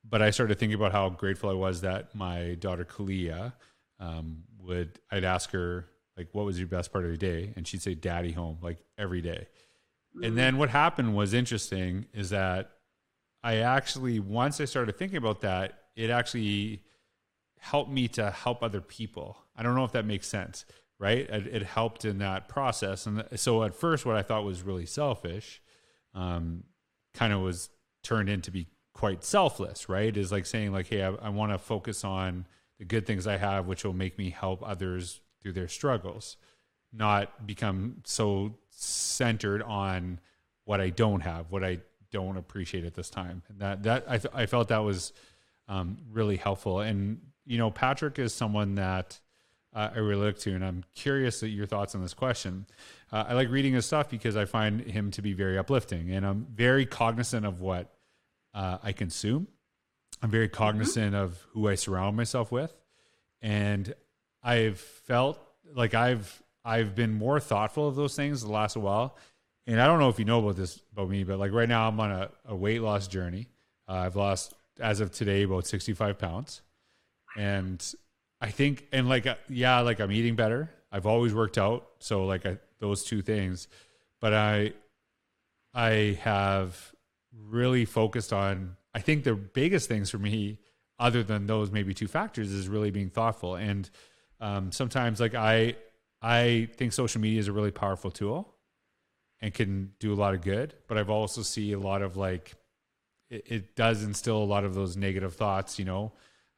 [0.09, 3.53] But I started thinking about how grateful I was that my daughter Kalia
[4.01, 7.53] um, would, I'd ask her, like, what was your best part of the day?
[7.57, 9.47] And she'd say, Daddy home, like every day.
[10.23, 12.71] And then what happened was interesting is that
[13.43, 16.83] I actually, once I started thinking about that, it actually
[17.61, 19.37] helped me to help other people.
[19.55, 20.65] I don't know if that makes sense
[20.99, 21.29] right?
[21.31, 23.07] It, it, helped in that process.
[23.07, 25.63] And so at first, what I thought was really selfish,
[26.15, 26.65] um,
[27.15, 27.71] kind of was
[28.03, 28.67] turned into be
[28.99, 30.17] quite selfless, right?
[30.17, 32.47] Is like saying like, hey, I, I want to focus on
[32.81, 36.37] the good things I have, which will make me help others through their struggles,
[36.93, 40.19] not become so centered on
[40.65, 41.79] what I don't have, what I
[42.11, 43.43] don't appreciate at this time.
[43.49, 45.13] And that that I th- I felt that was
[45.69, 46.81] um, really helpful.
[46.81, 49.21] And you know, Patrick is someone that
[49.73, 50.57] uh, I really look to.
[50.57, 52.67] And I'm curious at your thoughts on this question.
[53.13, 56.27] Uh, I like reading his stuff because I find him to be very uplifting, and
[56.27, 57.95] I'm very cognizant of what
[58.59, 59.47] uh, I consume.
[60.21, 60.57] I'm very mm-hmm.
[60.57, 61.23] cognizant mm-hmm.
[61.23, 62.75] of who I surround myself with,
[63.41, 63.95] and
[64.43, 65.39] I've felt
[65.75, 69.17] like I've I've been more thoughtful of those things the last while.
[69.67, 71.87] And I don't know if you know about this about me, but like right now
[71.87, 73.47] I'm on a, a weight loss journey.
[73.89, 76.63] Uh, I've lost as of today about 65 pounds,
[77.37, 77.85] and
[78.41, 80.71] I think, and like, uh, yeah, like I'm eating better.
[80.91, 83.69] I've always worked out, so like I, those two things,
[84.21, 84.73] but I,
[85.75, 86.93] I have
[87.47, 88.77] really focused on.
[88.95, 90.59] I think the biggest things for me,
[90.99, 93.55] other than those maybe two factors, is really being thoughtful.
[93.55, 93.89] And
[94.41, 95.77] um, sometimes, like I,
[96.21, 98.55] I think social media is a really powerful tool,
[99.41, 100.75] and can do a lot of good.
[100.89, 102.55] But I've also see a lot of like,
[103.31, 105.79] it, it does instill a lot of those negative thoughts.
[105.79, 106.13] You know,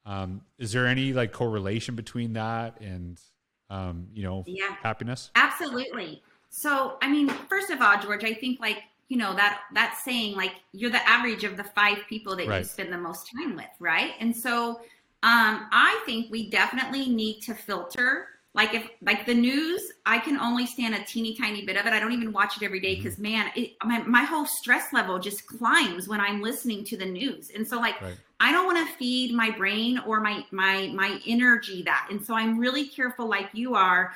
[0.07, 3.21] um, is there any like correlation between that and
[3.69, 4.77] um, you know yeah.
[4.83, 5.31] happiness?
[5.35, 6.23] Absolutely.
[6.49, 8.79] So, I mean, first of all, George, I think like
[9.11, 12.59] you know that that saying like you're the average of the five people that right.
[12.61, 14.13] you spend the most time with, right?
[14.21, 14.81] And so,
[15.23, 20.37] um, I think we definitely need to filter like if like the news i can
[20.39, 22.97] only stand a teeny tiny bit of it i don't even watch it every day
[22.97, 23.35] because mm-hmm.
[23.35, 27.53] man it, my, my whole stress level just climbs when i'm listening to the news
[27.55, 28.17] and so like right.
[28.41, 32.35] i don't want to feed my brain or my my my energy that and so
[32.35, 34.13] i'm really careful like you are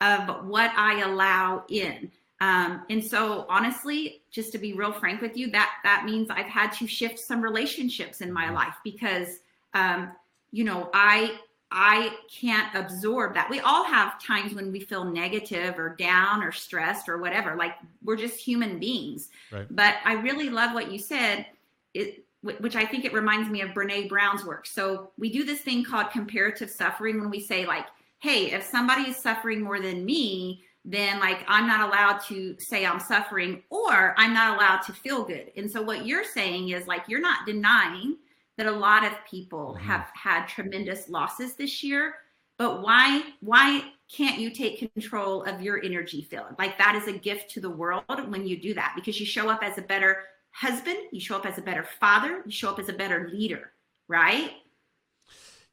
[0.00, 2.08] of what i allow in
[2.42, 6.46] um, and so honestly just to be real frank with you that that means i've
[6.46, 8.56] had to shift some relationships in my mm-hmm.
[8.56, 9.38] life because
[9.74, 10.12] um,
[10.50, 11.38] you know i
[11.72, 13.48] I can't absorb that.
[13.48, 17.56] We all have times when we feel negative or down or stressed or whatever.
[17.56, 19.30] Like we're just human beings.
[19.50, 19.66] Right.
[19.70, 21.46] But I really love what you said,
[21.94, 24.66] it, which I think it reminds me of Brene Brown's work.
[24.66, 27.86] So we do this thing called comparative suffering when we say, like,
[28.18, 32.84] hey, if somebody is suffering more than me, then like I'm not allowed to say
[32.84, 35.52] I'm suffering or I'm not allowed to feel good.
[35.56, 38.16] And so what you're saying is like you're not denying
[38.58, 39.86] that a lot of people mm-hmm.
[39.86, 42.14] have had tremendous losses this year
[42.58, 43.82] but why why
[44.14, 47.70] can't you take control of your energy field like that is a gift to the
[47.70, 50.18] world when you do that because you show up as a better
[50.50, 53.72] husband you show up as a better father you show up as a better leader
[54.08, 54.52] right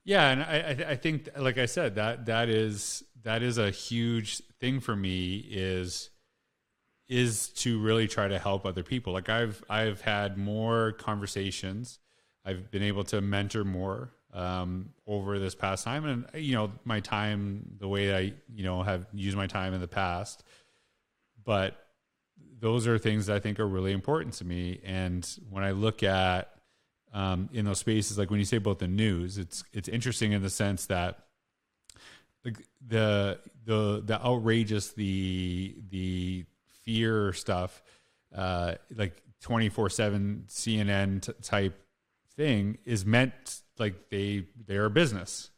[0.03, 4.41] yeah and i i think like i said that that is that is a huge
[4.59, 6.09] thing for me is
[7.09, 9.13] is to really try to help other people.
[9.13, 11.99] Like i've i've had more conversations.
[12.45, 16.99] I've been able to mentor more um, over this past time, and you know my
[16.99, 20.43] time, the way I you know have used my time in the past,
[21.43, 21.75] but
[22.59, 24.79] those are things that I think are really important to me.
[24.83, 26.53] And when I look at
[27.13, 30.41] um, in those spaces, like when you say about the news, it's it's interesting in
[30.41, 31.19] the sense that
[32.43, 36.45] the the the, the outrageous, the the
[36.83, 37.81] fear stuff,
[38.35, 41.79] uh, like twenty four seven CNN t- type
[42.35, 45.49] thing is meant like they they're a business,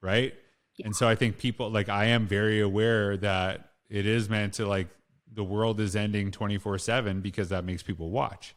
[0.00, 0.34] right?
[0.76, 0.86] Yeah.
[0.86, 4.66] And so I think people like I am very aware that it is meant to
[4.66, 4.88] like
[5.32, 8.54] the world is ending 24/7 because that makes people watch.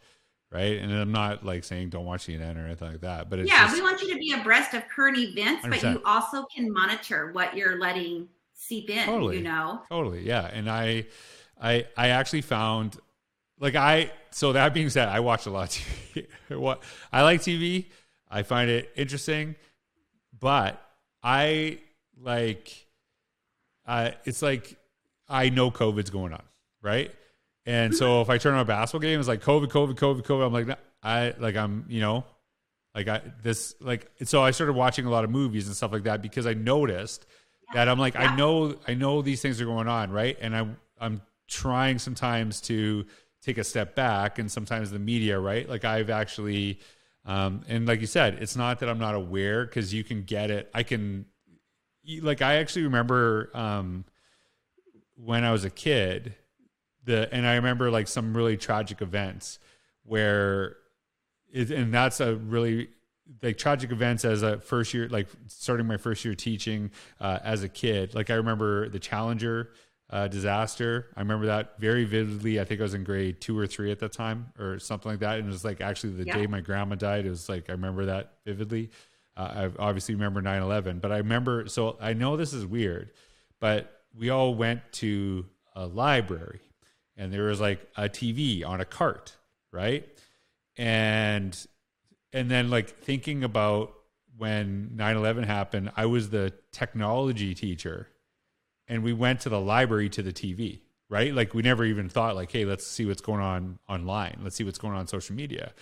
[0.49, 0.79] Right.
[0.79, 3.29] And I'm not like saying don't watch CNN or anything like that.
[3.29, 5.69] But yeah, just, we want you to be abreast of current events, 100%.
[5.69, 9.81] but you also can monitor what you're letting seep in, totally, you know?
[9.89, 10.25] Totally.
[10.25, 10.45] Yeah.
[10.45, 11.05] And I
[11.61, 12.97] I I actually found
[13.59, 16.27] like I so that being said, I watch a lot of TV.
[16.57, 16.81] what
[17.11, 17.87] I like TV.
[18.29, 19.55] I find it interesting,
[20.37, 20.81] but
[21.23, 21.79] I
[22.19, 22.85] like
[23.85, 24.77] uh, it's like
[25.29, 26.43] I know COVID's going on,
[26.81, 27.11] right?
[27.67, 30.47] And so if I turn on a basketball game, it's like COVID, COVID, COVID, COVID.
[30.47, 32.23] I'm like, I like I'm, you know,
[32.95, 36.03] like I this like so I started watching a lot of movies and stuff like
[36.03, 37.25] that because I noticed
[37.73, 40.37] that I'm like I know I know these things are going on, right?
[40.39, 40.65] And I
[40.97, 43.05] I'm trying sometimes to
[43.43, 45.67] take a step back and sometimes the media, right?
[45.67, 46.79] Like I've actually
[47.25, 50.51] um and like you said, it's not that I'm not aware cuz you can get
[50.51, 50.69] it.
[50.73, 51.25] I can
[52.21, 54.05] like I actually remember um
[55.15, 56.33] when I was a kid
[57.07, 59.57] the and I remember like some really tragic events
[60.03, 60.75] where
[61.51, 62.89] it, and that's a really
[63.41, 67.63] like tragic events as a first year like starting my first year teaching uh, as
[67.63, 68.13] a kid.
[68.13, 69.71] Like i remember the challenger
[70.09, 71.07] uh, disaster.
[71.17, 72.59] I remember that very vividly.
[72.59, 75.19] I think i was in grade two or three at that time or something like
[75.19, 75.39] that.
[75.39, 76.37] And it was like actually the yeah.
[76.37, 78.91] day my grandma died it was like i remember that vividly.
[79.35, 83.11] Uh, i obviously remember 9-11 but i remember so i know this is weird
[83.59, 86.59] but we all went to a library
[87.17, 89.35] and there was like a tv on a cart
[89.71, 90.07] right?
[90.77, 91.57] And
[92.33, 93.93] and then like thinking about
[94.37, 98.07] when 9-11 happened i was the technology teacher.
[98.89, 101.33] And we went to the library to the tv right?
[101.33, 104.39] Like we never even thought like hey let's see what's going on online.
[104.43, 105.73] Let's see what's going on, on social media.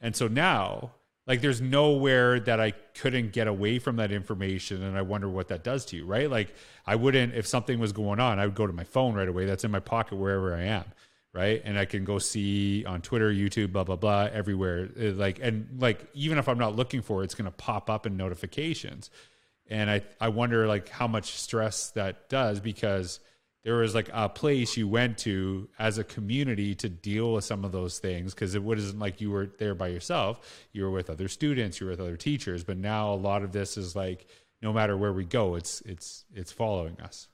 [0.00, 0.92] And so now
[1.26, 5.48] like there's nowhere that i couldn't get away from that information and i wonder what
[5.48, 6.54] that does to you right like
[6.86, 9.44] i wouldn't if something was going on i would go to my phone right away
[9.44, 10.84] that's in my pocket wherever i am
[11.34, 11.60] right?
[11.64, 14.88] And I can go see on Twitter, YouTube, blah blah blah, everywhere.
[14.98, 17.90] Uh, like and like even if I'm not looking for it, it's going to pop
[17.90, 19.10] up in notifications.
[19.68, 23.20] And I I wonder like how much stress that does because
[23.64, 27.64] there was like a place you went to as a community to deal with some
[27.64, 30.66] of those things because it wasn't like you were there by yourself.
[30.72, 33.52] You were with other students, you were with other teachers, but now a lot of
[33.52, 34.26] this is like
[34.62, 37.28] no matter where we go, it's it's it's following us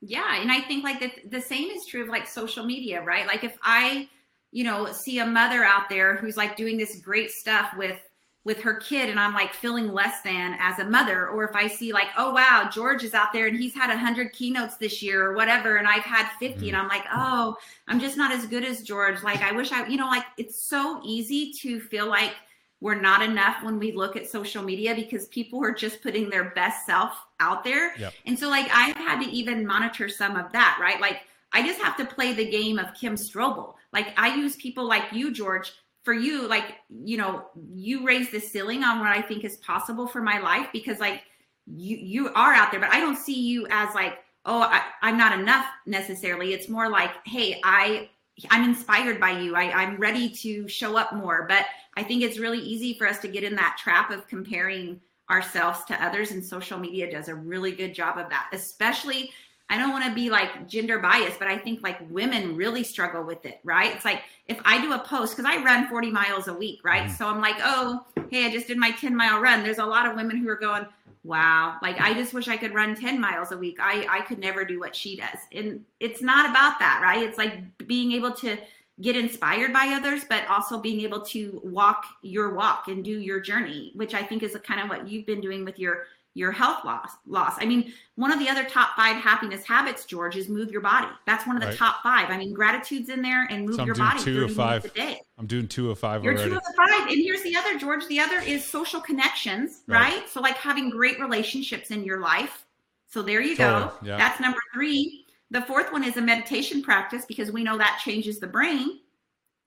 [0.00, 3.26] yeah and i think like the, the same is true of like social media right
[3.26, 4.08] like if i
[4.52, 7.98] you know see a mother out there who's like doing this great stuff with
[8.46, 11.66] with her kid and i'm like feeling less than as a mother or if i
[11.66, 15.22] see like oh wow george is out there and he's had 100 keynotes this year
[15.26, 16.68] or whatever and i've had 50 mm-hmm.
[16.68, 17.56] and i'm like oh
[17.88, 20.62] i'm just not as good as george like i wish i you know like it's
[20.62, 22.34] so easy to feel like
[22.80, 26.50] we're not enough when we look at social media because people are just putting their
[26.50, 27.96] best self out there.
[27.96, 28.12] Yep.
[28.26, 31.00] And so like I've had to even monitor some of that, right?
[31.00, 33.74] Like I just have to play the game of Kim Strobel.
[33.94, 35.72] Like I use people like you, George,
[36.06, 40.06] for you, like, you know, you raise the ceiling on what I think is possible
[40.06, 41.24] for my life because like
[41.66, 45.18] you you are out there, but I don't see you as like, oh, I, I'm
[45.18, 46.54] not enough necessarily.
[46.54, 48.08] It's more like, hey, I
[48.50, 49.56] I'm inspired by you.
[49.56, 51.44] I, I'm ready to show up more.
[51.48, 51.66] But
[51.96, 55.84] I think it's really easy for us to get in that trap of comparing ourselves
[55.86, 59.32] to others, and social media does a really good job of that, especially.
[59.68, 63.24] I don't want to be like gender biased, but I think like women really struggle
[63.24, 63.94] with it, right?
[63.94, 67.08] It's like if I do a post, because I run 40 miles a week, right?
[67.08, 67.16] Mm.
[67.16, 69.64] So I'm like, oh, hey, I just did my 10 mile run.
[69.64, 70.86] There's a lot of women who are going,
[71.24, 73.78] wow, like I just wish I could run 10 miles a week.
[73.80, 75.38] I, I could never do what she does.
[75.52, 77.22] And it's not about that, right?
[77.22, 78.56] It's like being able to
[79.00, 83.40] get inspired by others, but also being able to walk your walk and do your
[83.40, 86.04] journey, which I think is kind of what you've been doing with your
[86.36, 87.54] your health loss loss.
[87.58, 91.08] I mean, one of the other top five happiness habits, George, is move your body.
[91.24, 91.76] That's one of the right.
[91.78, 92.28] top five.
[92.28, 94.84] I mean, gratitude's in there and move so your body two of five.
[94.84, 95.18] a day.
[95.38, 96.22] I'm doing two of five.
[96.22, 96.50] You're already.
[96.50, 97.08] two of the five.
[97.08, 98.06] And here's the other, George.
[98.08, 100.12] The other is social connections, right?
[100.12, 100.28] right?
[100.28, 102.66] So like having great relationships in your life.
[103.08, 103.86] So there you totally.
[103.86, 103.92] go.
[104.02, 104.18] Yeah.
[104.18, 105.24] That's number three.
[105.50, 109.00] The fourth one is a meditation practice because we know that changes the brain.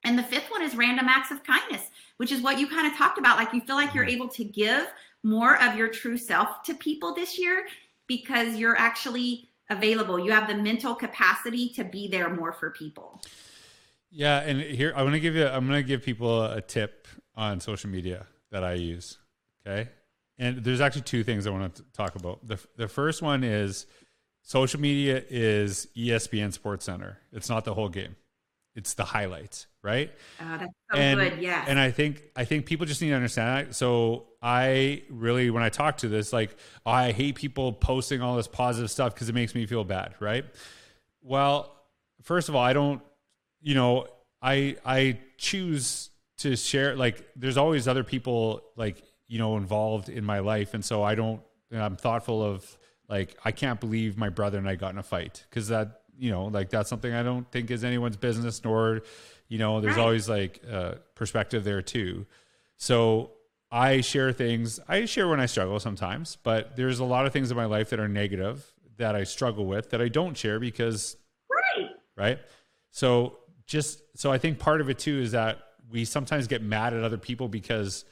[0.03, 2.95] And the fifth one is random acts of kindness, which is what you kind of
[2.95, 3.37] talked about.
[3.37, 4.15] Like you feel like you're mm-hmm.
[4.15, 4.87] able to give
[5.23, 7.67] more of your true self to people this year
[8.07, 10.19] because you're actually available.
[10.19, 13.21] You have the mental capacity to be there more for people.
[14.11, 17.59] Yeah, and here I'm to give you I'm going to give people a tip on
[17.59, 19.19] social media that I use,
[19.65, 19.89] okay?
[20.37, 22.47] And there's actually two things I want to talk about.
[22.47, 23.85] The the first one is
[24.41, 27.19] social media is ESPN Sports Center.
[27.31, 28.15] It's not the whole game
[28.79, 30.11] it's the highlights, right?
[30.41, 31.39] Oh, that's so and, good.
[31.39, 31.63] Yeah.
[31.67, 33.75] And I think I think people just need to understand that.
[33.75, 36.55] So I really, when I talk to this, like
[36.85, 40.15] oh, I hate people posting all this positive stuff because it makes me feel bad,
[40.19, 40.45] right?
[41.21, 41.75] Well,
[42.23, 43.01] first of all, I don't,
[43.61, 44.07] you know,
[44.41, 46.09] I I choose
[46.39, 46.95] to share.
[46.95, 51.15] Like, there's always other people like you know involved in my life, and so I
[51.15, 51.41] don't.
[51.71, 52.77] I'm thoughtful of
[53.07, 56.31] like I can't believe my brother and I got in a fight because that you
[56.31, 59.01] know, like that's something I don't think is anyone's business, nor,
[59.49, 60.01] you know, there's Right.
[60.03, 62.25] always like uh, perspective there too.
[62.77, 63.31] So
[63.71, 64.79] I share things.
[64.87, 67.89] I share when I struggle sometimes, but there's a lot of things in my life
[67.89, 68.65] that are negative
[68.97, 71.17] that I struggle with that I don't share because
[71.49, 71.89] Right.
[72.15, 72.39] right?
[72.91, 76.93] So just so I think part of it too is that we sometimes get mad
[76.93, 78.05] at other people because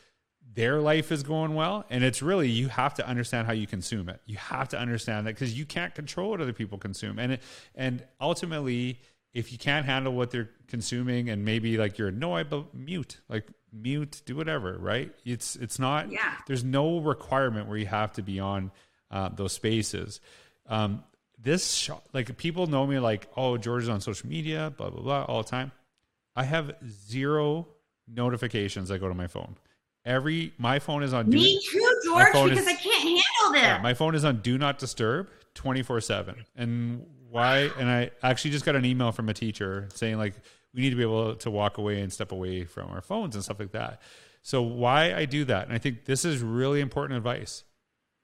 [0.53, 4.09] their life is going well and it's really you have to understand how you consume
[4.09, 4.19] it.
[4.25, 7.19] You have to understand that because you can't control what other people consume.
[7.19, 7.43] And it,
[7.75, 8.99] and ultimately
[9.33, 13.47] if you can't handle what they're consuming and maybe like you're annoyed but mute like
[13.71, 15.13] mute do whatever right?
[15.25, 16.33] It's it's not Yeah.
[16.47, 18.71] there's no requirement where you have to be on
[19.11, 20.19] uh, those spaces.
[20.67, 21.03] Um,
[21.39, 25.01] this sh- like people know me like oh george is on social media blah blah
[25.01, 25.71] blah all the time.
[26.35, 27.67] I have zero
[28.07, 29.55] notifications that go to my phone.
[30.05, 33.61] Every my phone is on do, Me too, George, because is- I can't handle this.
[33.61, 38.51] yeah, my phone is on do not disturb 24 7 and why and i actually
[38.51, 40.33] just got an email from a teacher saying like
[40.73, 43.43] we need to be able to walk away and step away from our phones and
[43.43, 44.01] stuff like that.
[44.41, 47.63] So why i do that and i think this is really important advice.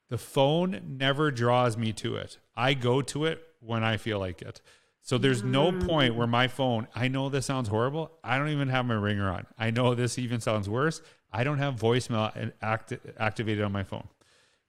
[0.09, 2.37] The phone never draws me to it.
[2.55, 4.61] I go to it when i feel like it.
[5.01, 8.11] So there's no point where my phone i know this sounds horrible.
[8.23, 9.47] I don't even have my ringer on.
[9.57, 11.01] I know this even sounds worse.
[11.31, 14.07] I don't have voicemail act- activated on my phone.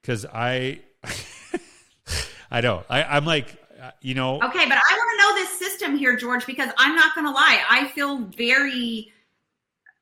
[0.00, 0.80] Because I,
[2.50, 5.58] I know I, I'm like, uh, you know, Okay, but I want to know this
[5.58, 7.62] system here, George, because I'm not going to lie.
[7.70, 9.12] I feel very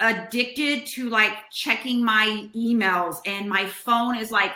[0.00, 4.52] addicted to like checking my emails, and my phone is like.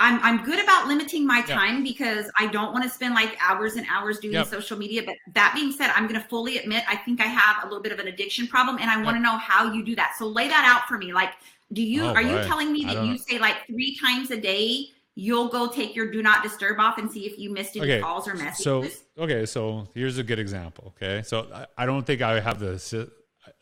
[0.00, 1.54] I'm I'm good about limiting my Yeah.
[1.54, 4.46] time because I don't want to spend like hours and hours doing Yep.
[4.46, 5.04] social media.
[5.06, 7.80] But that being said, I'm going to fully admit I think I have a little
[7.80, 10.16] bit of an addiction problem, and I want to know how you do that.
[10.18, 11.12] So lay that out for me.
[11.12, 11.30] Like,
[11.72, 14.86] do you Oh, are you telling me that you say like three times a day
[15.20, 18.00] you'll go take your do not disturb off and see if you missed any Okay,
[18.00, 18.62] calls or messages?
[18.62, 20.94] so okay, so here's a good example.
[20.96, 23.10] Okay, so I, I don't think I have the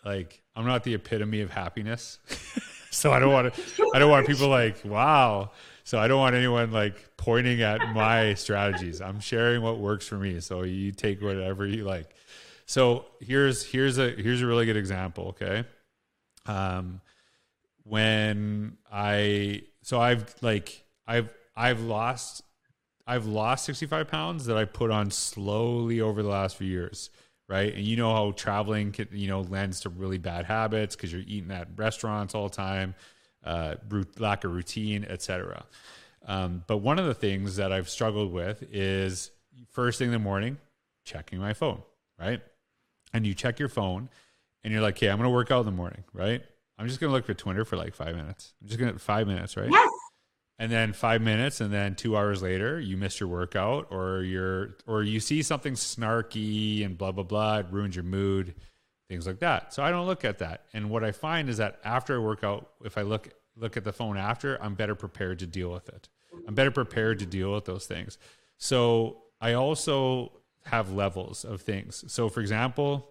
[0.05, 2.19] like I'm not the epitome of happiness,
[2.91, 3.91] so I don't want to.
[3.95, 5.51] I don't want people like wow.
[5.85, 9.01] So I don't want anyone like pointing at my strategies.
[9.01, 10.41] I'm sharing what works for me.
[10.41, 12.15] So you take whatever you like.
[12.67, 15.29] So here's here's a here's a really good example.
[15.29, 15.65] Okay,
[16.45, 17.01] um,
[17.85, 22.43] when I so I've like I've I've lost
[23.07, 27.11] I've lost 65 pounds that I put on slowly over the last few years,
[27.49, 27.73] right?
[27.73, 31.23] And you know how traveling can, you know, lends to really bad habits because you're
[31.25, 32.97] eating at restaurants all the time,
[33.45, 33.77] uh,
[34.19, 35.65] lack of routine, etc.
[36.27, 39.31] Um, but one of the things that I've struggled with is
[39.71, 40.59] first thing in the morning,
[41.05, 41.83] checking my phone,
[42.19, 42.43] right?
[43.13, 44.09] And you check your phone
[44.65, 46.43] and you're like, okay, I'm going to work out in the morning, right?
[46.77, 48.53] I'm just going to look at Twitter for like five minutes.
[48.61, 49.71] I'm just going to five minutes, right?
[49.71, 49.91] yes.
[50.59, 54.77] And then five minutes and then two hours later you miss your workout or you're
[54.87, 58.55] or you see something snarky and blah blah blah it ruins your mood
[59.09, 59.73] things like that.
[59.73, 60.65] So i don't look at that.
[60.73, 63.93] And what i find is that after a workout if i look look at the
[63.93, 66.09] phone after i'm better prepared to deal with it.
[66.47, 68.19] I'm better prepared to deal with those things.
[68.57, 70.33] So i also
[70.65, 72.05] have levels of things.
[72.09, 73.11] So for example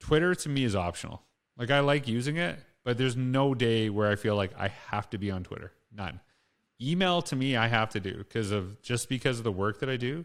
[0.00, 1.22] twitter to me is optional.
[1.56, 5.08] Like i like using it but there's no day where i feel like i have
[5.10, 5.72] to be on twitter.
[5.92, 6.20] None
[6.82, 9.90] email to me i have to do because of just because of the work that
[9.90, 10.24] i do.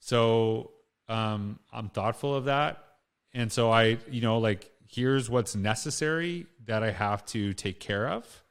[0.00, 0.72] So
[1.08, 2.84] um, i'm thoughtful of that.
[3.32, 8.08] And so i you know like here's what's necessary that i have to take care
[8.08, 8.42] of.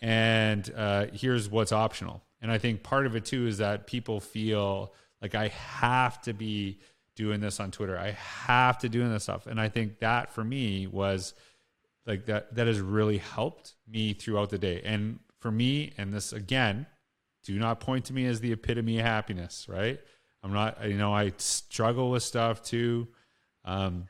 [0.00, 2.22] And uh, here's what's optional.
[2.40, 4.92] And i think part of it too is that people feel
[5.22, 6.78] like i have to be
[7.14, 7.98] doing this on twitter.
[7.98, 9.46] I have to doing this stuff.
[9.46, 11.34] And i think that for me was
[12.06, 14.82] like that that has really helped me throughout the day.
[14.84, 16.86] And for me and this again
[17.44, 20.00] do not point to me as the epitome of happiness right?
[20.42, 23.08] I'm not you know i struggle with stuff too.
[23.62, 24.08] Um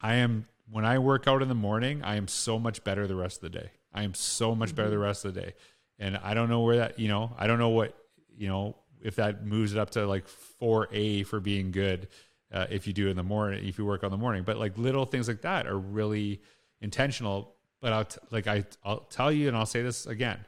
[0.00, 3.16] i am when i work out in the morning i am so much better the
[3.16, 3.70] rest of the day.
[3.92, 5.54] I am so much better the rest of the day.
[5.98, 7.96] And i don't know where that you know i don't know what
[8.36, 10.26] you know if that moves it up to like
[10.62, 12.06] 4a for being good
[12.52, 14.44] uh, if you do in the morning if you work on the morning.
[14.44, 16.42] But like little things like that are really
[16.80, 17.56] intentional.
[17.80, 20.38] But i'll t- like I, i'll tell you and i'll say this again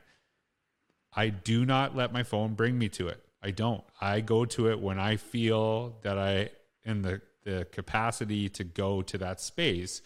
[1.15, 3.23] i do not let my phone bring me to it.
[3.43, 3.83] I don't.
[4.01, 6.51] I go to it when i feel that i
[6.85, 10.01] in the the capacity to go to that space.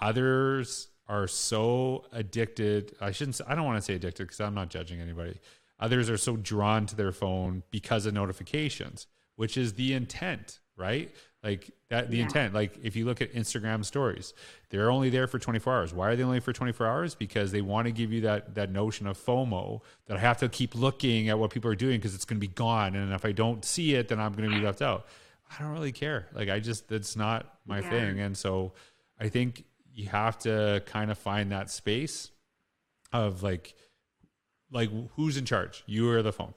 [0.00, 2.96] Others are so addicted.
[3.00, 5.38] I shouldn't i don't want to say addicted because i'm not judging anybody.
[5.80, 9.06] Others are so drawn to their phone because of notifications
[9.36, 11.14] which is the intent right
[11.44, 12.24] like that the Yeah.
[12.24, 14.32] intent like if you look at instagram stories
[14.70, 17.60] they're only there for 24 hours why are they only for 24 hours because they
[17.60, 21.28] want to give you that that notion of fomo that i have to keep looking
[21.28, 23.64] at what people are doing because it's going to be gone and if i don't
[23.64, 25.06] see it then i'm going to be left out
[25.56, 26.26] I don't really care.
[26.32, 27.90] Like I just that's not my yeah.
[27.90, 28.18] thing.
[28.18, 28.72] And so
[29.20, 32.30] I think you have to kind of find that space
[33.12, 33.74] of like
[34.72, 35.84] like who's in charge?
[35.86, 36.54] You or the phone.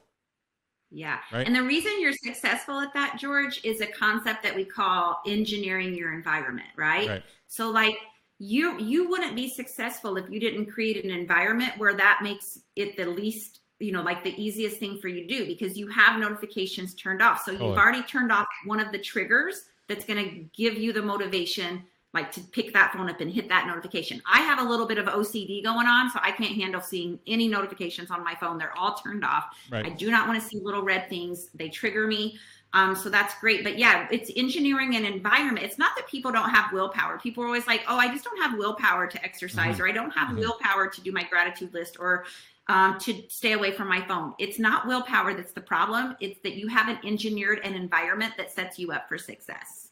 [0.89, 1.19] Yeah.
[1.31, 1.45] Right?
[1.45, 5.93] And the reason you're successful at that, George, is a concept that we call engineering
[5.95, 7.07] your environment, right?
[7.07, 7.23] right.
[7.47, 7.97] So like
[8.39, 12.95] you you wouldn't be successful if you didn't create an environment where that makes it
[12.95, 16.19] the least you know like the easiest thing for you to do because you have
[16.19, 20.45] notifications turned off so you've already turned off one of the triggers that's going to
[20.55, 21.83] give you the motivation
[22.13, 24.97] like to pick that phone up and hit that notification i have a little bit
[24.97, 28.77] of ocd going on so i can't handle seeing any notifications on my phone they're
[28.77, 29.85] all turned off right.
[29.85, 32.37] i do not want to see little red things they trigger me
[32.73, 33.63] um, so that's great.
[33.63, 35.65] But yeah, it's engineering an environment.
[35.65, 37.17] It's not that people don't have willpower.
[37.17, 39.83] People are always like, oh, I just don't have willpower to exercise, mm-hmm.
[39.83, 40.39] or I don't have mm-hmm.
[40.39, 42.25] willpower to do my gratitude list, or
[42.67, 44.33] um, to stay away from my phone.
[44.37, 46.15] It's not willpower that's the problem.
[46.19, 49.86] It's that you haven't engineered an environment that sets you up for success.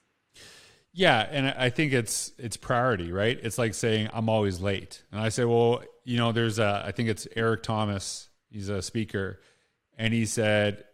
[0.98, 3.38] Yeah, and I think it's it's priority, right?
[3.44, 6.94] It's like saying I'm always late, and I say, well, you know, there's a I
[6.94, 8.30] think it's Eric Thomas.
[8.50, 9.42] He's a speaker,
[9.98, 10.86] and he said,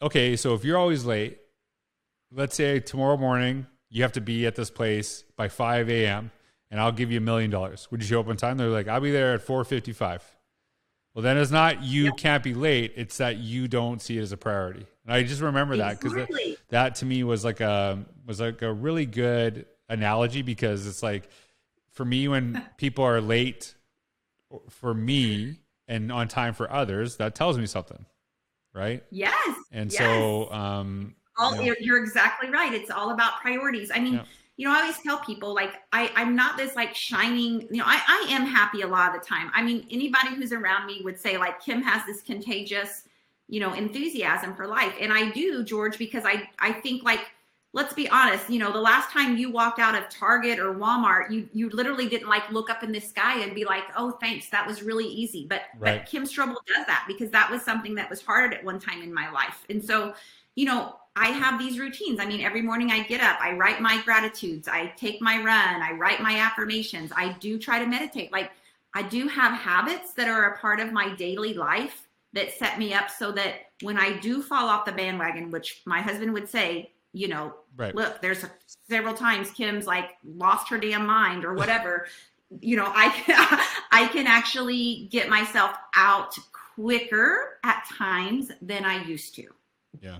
[0.00, 1.38] okay, so if you're always late,
[2.30, 6.30] let's say tomorrow morning you have to be at this place by 5 a.m.
[6.70, 7.88] and I'll give you a million dollars.
[7.90, 8.58] Would you show up on time?
[8.58, 10.20] They're like, I'll be there at 4:55.
[11.14, 12.16] Well, then it's not you yep.
[12.16, 12.92] can't be late.
[12.94, 14.86] It's that you don't see it as a priority.
[15.04, 18.62] And I just remember that because that, that to me was like a was like
[18.62, 21.28] a really good analogy because it's like
[21.90, 23.74] for me when people are late
[24.68, 28.04] for me and on time for others, that tells me something,
[28.74, 29.02] right?
[29.10, 29.56] Yes.
[29.72, 29.98] And yes.
[29.98, 32.72] so, um, all, you know, you're exactly right.
[32.72, 33.90] It's all about priorities.
[33.92, 34.24] I mean, yeah
[34.56, 37.84] you know, I always tell people like I, I'm not this like shining, you know,
[37.86, 39.50] I, I am happy a lot of the time.
[39.54, 43.04] I mean, anybody who's around me would say like Kim has this contagious,
[43.52, 44.94] you know, enthusiasm for life.
[44.98, 47.20] And I do, George, because I I think like
[47.74, 51.30] let's be honest, you know, the last time you walked out of Target or Walmart,
[51.30, 54.48] you you literally didn't like look up in the sky and be like, "Oh, thanks,
[54.48, 56.00] that was really easy." But right.
[56.00, 59.02] but Kim Strobel does that because that was something that was hard at one time
[59.02, 59.66] in my life.
[59.68, 60.14] And so,
[60.54, 62.20] you know, I have these routines.
[62.20, 65.82] I mean, every morning I get up, I write my gratitudes, I take my run,
[65.82, 68.32] I write my affirmations, I do try to meditate.
[68.32, 68.50] Like,
[68.94, 72.94] I do have habits that are a part of my daily life that set me
[72.94, 76.92] up so that when I do fall off the bandwagon, which my husband would say,
[77.12, 77.94] you know, right.
[77.94, 78.44] look, there's
[78.88, 82.06] several times Kim's like lost her damn mind or whatever.
[82.60, 83.60] you know, I can,
[83.92, 86.36] I can actually get myself out
[86.74, 89.44] quicker at times than I used to.
[90.00, 90.18] Yeah.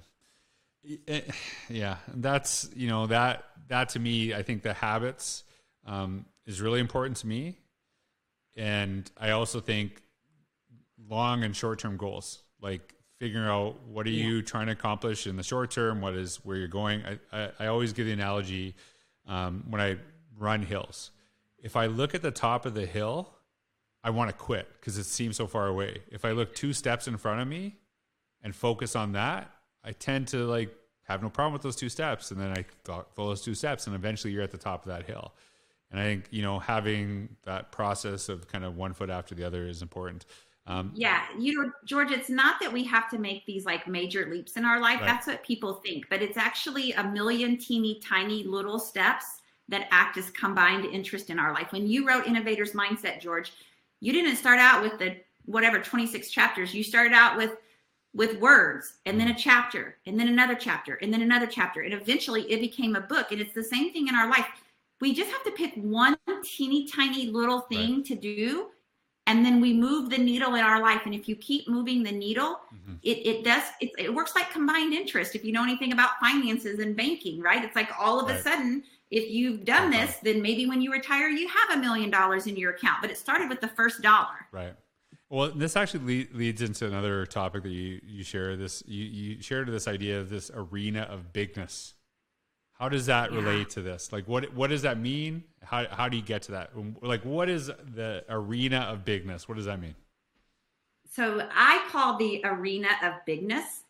[1.08, 1.20] Eh,
[1.68, 5.44] yeah, that's you know that that to me, I think the habits
[5.86, 7.58] um, is really important to me,
[8.56, 10.02] and I also think
[11.08, 14.24] long and short term goals, like figuring out what are yeah.
[14.24, 17.02] you trying to accomplish in the short term, what is where you're going.
[17.04, 18.74] I I, I always give the analogy
[19.26, 19.96] um, when I
[20.38, 21.10] run hills.
[21.62, 23.30] If I look at the top of the hill,
[24.04, 26.02] I want to quit because it seems so far away.
[26.10, 27.76] If I look two steps in front of me
[28.42, 29.50] and focus on that,
[29.84, 30.74] I tend to like
[31.04, 33.94] have no problem with those two steps, and then I follow those two steps, and
[33.94, 35.32] eventually you're at the top of that hill.
[35.90, 39.44] And I think you know having that process of kind of one foot after the
[39.44, 40.24] other is important.
[40.66, 44.28] Um, yeah, you know, George, it's not that we have to make these like major
[44.30, 45.00] leaps in our life.
[45.00, 45.06] Right.
[45.06, 49.24] That's what people think, but it's actually a million teeny tiny little steps
[49.68, 51.72] that act as combined interest in our life.
[51.72, 53.52] When you wrote Innovator's Mindset, George,
[54.00, 56.72] you didn't start out with the whatever 26 chapters.
[56.72, 57.56] You started out with
[58.14, 61.94] with words and then a chapter and then another chapter and then another chapter and
[61.94, 64.46] eventually it became a book and it's the same thing in our life
[65.00, 68.04] we just have to pick one teeny tiny little thing right.
[68.04, 68.66] to do
[69.32, 72.12] and then we move the needle in our life and if you keep moving the
[72.12, 72.94] needle mm-hmm.
[73.02, 76.78] it, it does it, it, works like combined interest if you know anything about finances
[76.78, 78.38] and banking right it's like all of right.
[78.38, 80.04] a sudden if you've done okay.
[80.04, 83.10] this then maybe when you retire you have a million dollars in your account but
[83.10, 84.74] it started with the first dollar right
[85.28, 88.54] well, this actually leads into another topic that you you share.
[88.54, 91.94] This you you shared this idea of this arena of bigness.
[92.82, 93.38] How does that yeah.
[93.38, 94.12] relate to this?
[94.12, 95.44] Like, what what does that mean?
[95.62, 96.70] How how do you get to that?
[96.76, 99.48] Um, like, what is the arena of bigness?
[99.48, 99.94] What does that mean?
[101.08, 103.84] So I call the arena of bigness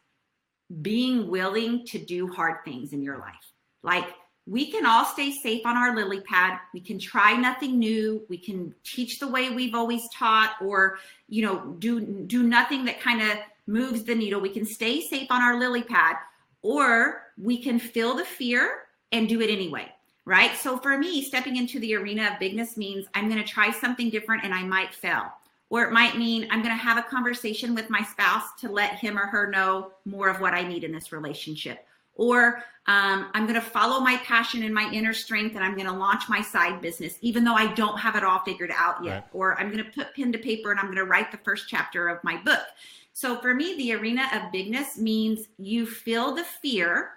[0.83, 3.55] being willing to do hard things in your life.
[3.83, 4.13] Like
[4.47, 6.59] we can all stay safe on our lily pad.
[6.75, 8.27] We can try nothing new.
[8.29, 10.99] We can teach the way we've always taught or,
[11.31, 14.43] you know, do do nothing that kind of moves the needle.
[14.43, 16.17] We can stay safe on our lily pad
[16.63, 19.93] or we can feel the fear and do it anyway.
[20.25, 20.55] Right?
[20.57, 24.09] So for me, stepping into the arena of bigness means I'm going to try something
[24.09, 25.33] different and I might fail.
[25.69, 28.95] Or it might mean I'm going to have a conversation with my spouse to let
[28.95, 31.85] him or her know more of what I need in this relationship
[32.15, 35.87] or um, I'm going to follow my passion and my inner strength and I'm going
[35.87, 39.13] to launch my side business, even though I don't have it all figured out yet.
[39.13, 39.25] Right.
[39.33, 41.69] Or I'm going to put pen to paper and I'm going to write the first
[41.69, 42.65] chapter of my book.
[43.13, 47.11] So for me, the arena of bigness means you feel the fear,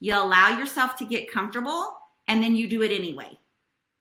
[0.00, 3.38] you allow yourself to get comfortable, and then you do it anyway,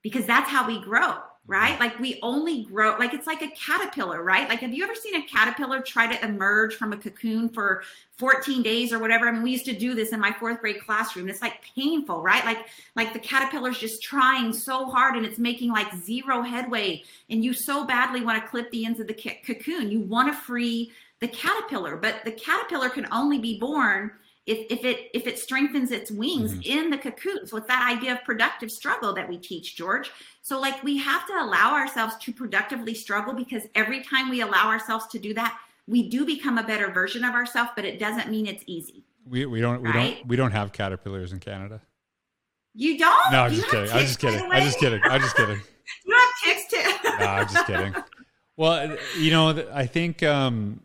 [0.01, 1.17] because that's how we grow
[1.47, 1.51] mm-hmm.
[1.51, 1.79] right?
[1.79, 4.47] Like we only grow, like it's like a caterpillar, right?
[4.47, 7.83] Like, have you ever seen a caterpillar try to emerge from a cocoon for
[8.17, 9.27] 14 days or whatever?
[9.27, 11.29] I mean, we used to do this in my fourth grade classroom.
[11.29, 12.43] It's like painful, right?
[12.45, 17.03] Like, like the caterpillar's just trying so hard and it's making like zero headway.
[17.29, 19.91] And you so badly want to clip the ends of the cocoon.
[19.91, 24.11] You want to free the caterpillar, but the caterpillar can only be born
[24.47, 26.61] if, if it if it strengthens its wings mm-hmm.
[26.79, 30.09] in the cocoon so it's that idea of productive struggle that we teach george.
[30.41, 34.69] So like we have to allow ourselves to productively struggle because every time we allow
[34.69, 38.31] ourselves to do that we do become a better version of ourselves but it doesn't
[38.31, 39.03] mean it's easy.
[39.29, 41.81] We, we don't we don't we don't have caterpillars in canada.
[42.73, 43.31] You don't?
[43.33, 43.91] No i'm just kidding.
[43.91, 44.51] I'm just kidding.
[44.51, 45.01] i'm just kidding.
[45.03, 45.59] I'm just kidding.
[46.05, 47.09] You have ticks too.
[47.19, 47.95] No i'm just kidding.
[48.59, 50.81] Well you know i think um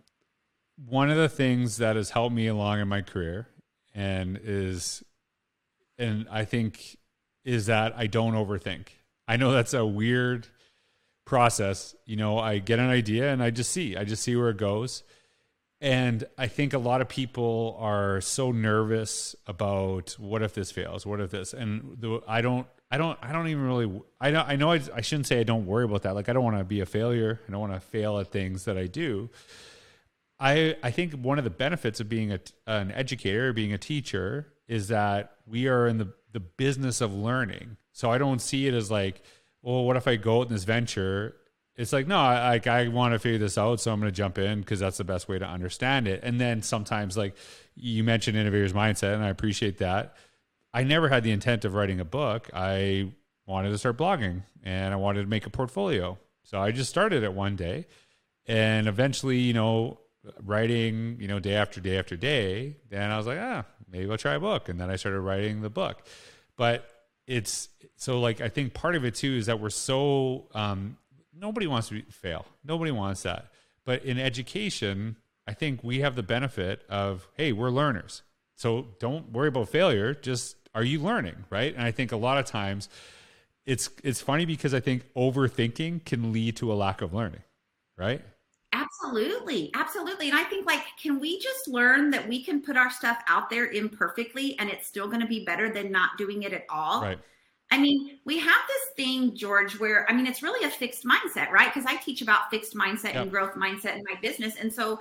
[0.89, 3.49] one of the things that has helped me along in my career
[3.95, 5.05] and is
[5.99, 6.97] and I think
[7.45, 8.89] is that I don't overthink.
[9.29, 10.49] I know that's a weird
[11.25, 11.95] process.
[12.07, 13.97] You know, I get an idea and I just see.
[13.97, 15.03] I just see where it goes.
[15.81, 21.05] And I think a lot of people are so nervous about what if this fails?
[21.05, 21.53] What if this?
[21.53, 24.81] And the, I don't I don't I don't even really I know I know I,
[24.95, 26.15] I shouldn't say I don't worry about that.
[26.15, 27.41] Like I don't want to be a failure.
[27.49, 29.29] I don't want to fail at things that I do.
[30.43, 34.53] I I think one of the benefits of being a, an educator, being a teacher,
[34.67, 37.77] is that we are in the the business of learning.
[37.93, 39.23] So I don't see it as like,
[39.63, 41.37] well, what if I go out in this venture?
[41.77, 44.39] It's like, no, I, I want to figure this out, so I'm going to jump
[44.39, 46.21] in because that's the best way to understand it.
[46.23, 47.35] And then sometimes, like
[47.75, 50.17] you mentioned, innovators mindset, and I appreciate that.
[50.75, 52.51] I never had the intent of writing a book.
[52.53, 53.13] I
[53.47, 56.19] wanted to start blogging, and I wanted to make a portfolio.
[56.43, 57.87] So I just started it one day,
[58.47, 59.99] and eventually, you know,
[60.43, 64.19] writing, you know, day after day after day, then I was like, ah, maybe I'll
[64.19, 64.69] try a book.
[64.69, 66.07] And then I started writing the book.
[66.57, 66.89] But
[67.27, 70.97] it's so like, I think part of it too is that we're so, um,
[71.37, 72.47] nobody wants to fail.
[72.65, 73.47] Nobody wants that.
[73.85, 75.17] But in education,
[75.47, 78.23] I think we have the benefit of, hey, we're learners.
[78.55, 80.15] So don't worry about failure.
[80.15, 81.45] Just are you learning?
[81.51, 81.75] Right.
[81.75, 82.89] And I think a lot of times
[83.67, 87.43] it's, it's funny because I think overthinking can lead to a lack of learning.
[87.97, 88.23] Right.
[89.01, 89.71] Absolutely.
[89.75, 90.29] Absolutely.
[90.29, 93.51] And I think like can we just learn that we can put our stuff out
[93.51, 97.03] there imperfectly and it's still going to be better than not doing it at all?
[97.03, 97.19] Right.
[97.71, 101.51] I mean, we have this thing, George, where I mean, it's really a fixed mindset,
[101.51, 101.73] right?
[101.73, 103.17] Because I teach about fixed mindset yep.
[103.17, 104.57] and growth mindset in my business.
[104.57, 105.01] And so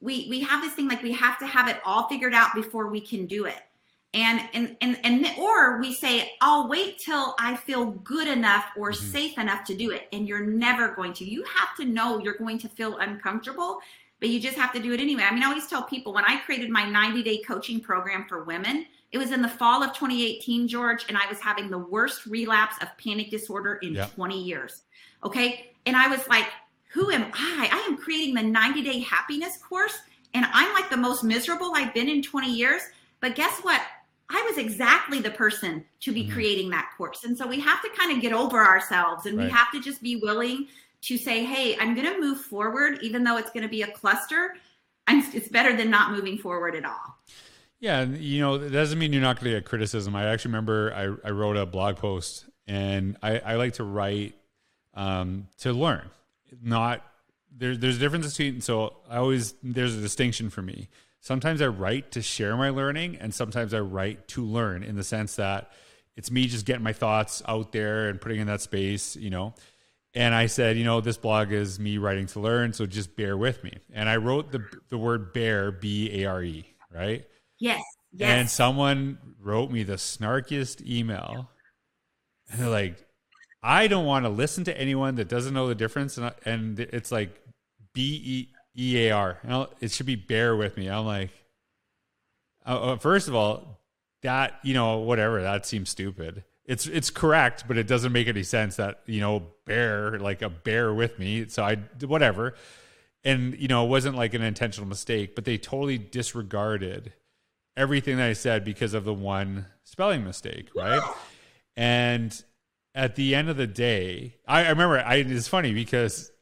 [0.00, 2.88] we we have this thing like we have to have it all figured out before
[2.88, 3.60] we can do it
[4.16, 8.90] and and and and or we say i'll wait till i feel good enough or
[8.90, 9.06] mm-hmm.
[9.06, 11.24] safe enough to do it and you're never going to.
[11.24, 13.78] You have to know you're going to feel uncomfortable
[14.18, 15.22] but you just have to do it anyway.
[15.22, 18.42] I mean i always tell people when i created my 90 day coaching program for
[18.44, 22.26] women it was in the fall of 2018 george and i was having the worst
[22.26, 24.14] relapse of panic disorder in yep.
[24.14, 24.82] 20 years
[25.22, 25.72] okay?
[25.84, 26.46] And i was like
[26.88, 27.68] who am i?
[27.70, 29.98] I am creating the 90 day happiness course
[30.32, 32.82] and i'm like the most miserable i've been in 20 years.
[33.20, 33.80] But guess what
[34.28, 36.32] I was exactly the person to be mm-hmm.
[36.32, 37.24] creating that course.
[37.24, 39.44] And so we have to kind of get over ourselves and right.
[39.44, 40.66] we have to just be willing
[41.02, 43.90] to say, hey, I'm going to move forward, even though it's going to be a
[43.92, 44.56] cluster.
[45.06, 47.16] I'm, it's better than not moving forward at all.
[47.78, 48.00] Yeah.
[48.00, 50.16] And, you know, that doesn't mean you're not going to get criticism.
[50.16, 54.34] I actually remember I, I wrote a blog post and I, I like to write
[54.94, 56.10] um, to learn,
[56.62, 57.04] not
[57.56, 60.88] there, there's a difference between, so I always, there's a distinction for me
[61.26, 65.02] sometimes I write to share my learning, and sometimes I write to learn in the
[65.02, 65.72] sense that
[66.16, 69.54] it's me just getting my thoughts out there and putting in that space, you know.
[70.14, 73.36] And I said, you know, this blog is me writing to learn, so just bear
[73.36, 73.72] with me.
[73.92, 76.64] And I wrote the the word bear, B A R E,
[76.94, 77.26] right?
[77.58, 77.82] Yes.
[78.12, 78.30] Yes.
[78.30, 81.50] And someone wrote me the snarkiest email.
[82.48, 83.04] And they're like,
[83.64, 86.16] I don't want to listen to anyone that doesn't know the difference.
[86.18, 87.38] And, and it's like
[87.92, 88.48] B E
[88.78, 89.38] E A R.
[89.80, 90.88] It should be bear with me.
[90.88, 91.30] I'm like,
[92.66, 93.80] uh, uh, first of all,
[94.22, 96.44] that you know whatever that seems stupid.
[96.64, 100.50] It's it's correct, but it doesn't make any sense that you know bear like a
[100.50, 101.48] bear with me.
[101.48, 102.54] So I whatever,
[103.24, 107.12] and you know it wasn't like an intentional mistake, but they totally disregarded
[107.76, 111.02] everything that I said because of the one spelling mistake, right?
[111.76, 112.42] And
[112.94, 116.32] at the end of the day, I, I remember I, it's funny because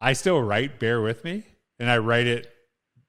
[0.00, 1.44] I still write bear with me
[1.80, 2.52] and I write it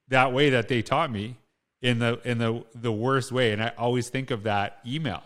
[0.08, 1.38] that way that they taught me.
[1.84, 3.52] in the in the the worst way.
[3.52, 5.24] And i always think of that email.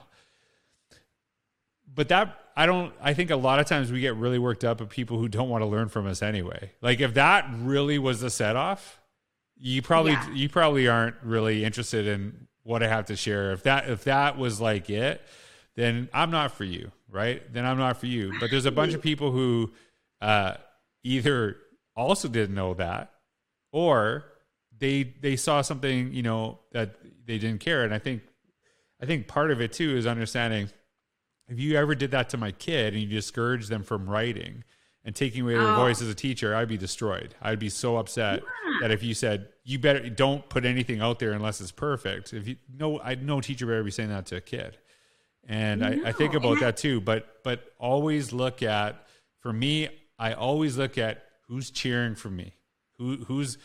[1.94, 4.80] But that i don't i think a lot of times we get really worked up
[4.82, 6.72] at people who don't want to learn from us anyway.
[6.82, 9.02] Like if that really was the set off
[9.58, 10.32] you probably Yeah.
[10.34, 13.52] you probably aren't really interested in what i have to share.
[13.52, 15.22] If that if that was like it
[15.76, 17.42] then i'm not for you right?
[17.54, 18.34] Then i'm not for you.
[18.40, 19.72] But there's a bunch of people who
[20.22, 20.56] uh
[21.04, 21.58] either
[21.96, 23.12] also didn't know that
[23.76, 24.24] or
[24.80, 26.96] they they saw something you know that
[27.26, 27.84] they didn't care.
[27.84, 28.22] And i think
[29.02, 30.70] i think part of it too is understanding
[31.50, 34.64] if you ever did that to my kid and you discouraged them from writing
[35.04, 35.76] and taking away their Oh.
[35.76, 37.36] voice as a teacher i'd be destroyed.
[37.42, 38.42] I'd be so upset
[38.82, 42.32] that if you said you better don't put anything out there unless it's perfect.
[42.34, 44.78] If you no i no teacher better be saying that to a kid.
[45.48, 49.06] And I, I think about that too but but always look at
[49.42, 52.54] for me i always look at who's cheering for me
[52.98, 53.58] who who's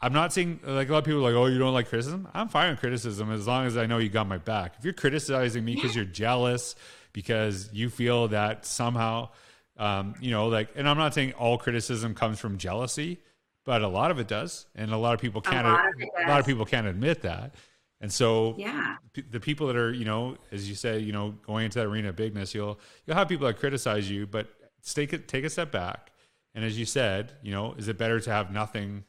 [0.00, 2.28] i'm not saying like a lot of people are like oh you don't like criticism?
[2.34, 4.74] I'm fine with criticism as long as i know you got my back.
[4.78, 6.74] If you're criticizing me because you're jealous
[7.12, 9.30] because you feel that somehow
[9.76, 13.18] um, you know like and i'm not saying all criticism comes from jealousy
[13.64, 16.28] but a lot of it does and a lot of people can't lot of a
[16.28, 17.54] lot of people can't admit that.
[18.02, 18.96] And so Yeah.
[19.12, 21.86] p- the people that are you know as you say you know going into that
[21.86, 24.48] arena of bigness you'll you'll have people that criticize you but
[24.82, 26.10] take it take a step back
[26.54, 29.04] and as you said you know is it better to have nothing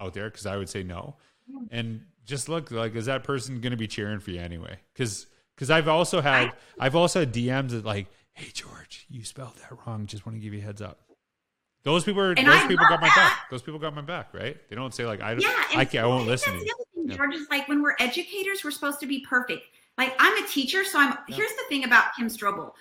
[0.00, 1.16] out there because i would say no
[1.70, 5.26] and just look like is that person going to be cheering for you anyway because
[5.54, 9.76] because i've also had i've also had dms that like hey george you spelled that
[9.86, 11.00] wrong just want to give you a heads up
[11.82, 13.38] those people are those I people got my that.
[13.40, 15.84] back those people got my back right they don't say like i don't Yeah, I,
[15.84, 17.16] can't, I won't listen to that's you the other thing, Yeah.
[17.16, 19.62] George, is like when we're educators, we're supposed to be perfect.
[19.98, 21.16] Like I'm a teacher, so I'm.
[21.28, 22.72] Here's the thing about Kim Strobel.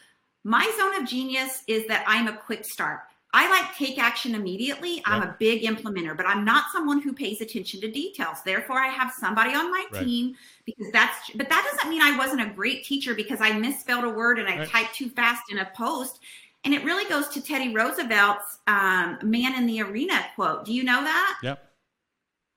[0.44, 3.00] My zone of genius is that I'm a quick start.
[3.32, 5.04] I like take action immediately.
[5.06, 8.42] I'm a big implementer, but I'm not someone who pays attention to details.
[8.44, 10.04] Therefore, I have somebody on my Right.
[10.04, 11.30] team because that's.
[11.36, 14.48] But that doesn't mean I wasn't a great teacher because I misspelled a word and
[14.50, 14.68] I Right.
[14.68, 16.20] typed too fast in a post.
[16.64, 20.66] And it really goes to Teddy Roosevelt's um, "Man in the Arena" quote.
[20.66, 21.40] Do you know that?
[21.42, 21.76] yep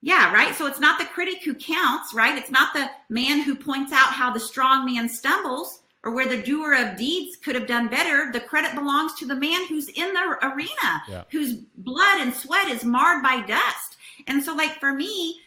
[0.01, 0.55] Yeah, right.
[0.55, 2.37] So it's not the critic who counts, right?
[2.37, 6.43] It's not the man who points out how the strong man stumbles or where the
[6.43, 8.31] doer of deeds could have done better.
[8.33, 11.25] The credit belongs to the man who's in the arena, Yeah.
[11.31, 13.97] whose blood and sweat is marred by dust.
[14.27, 15.41] And so, like, for me,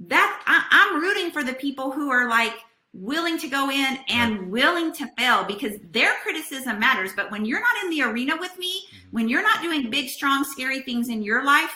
[0.00, 2.54] that I, I'm rooting for the people who are like
[2.92, 7.12] willing to go in and willing to fail because their criticism matters.
[7.14, 9.08] But when you're not in the arena with me, mm-hmm.
[9.10, 11.72] when you're not doing big, strong, scary things in your life,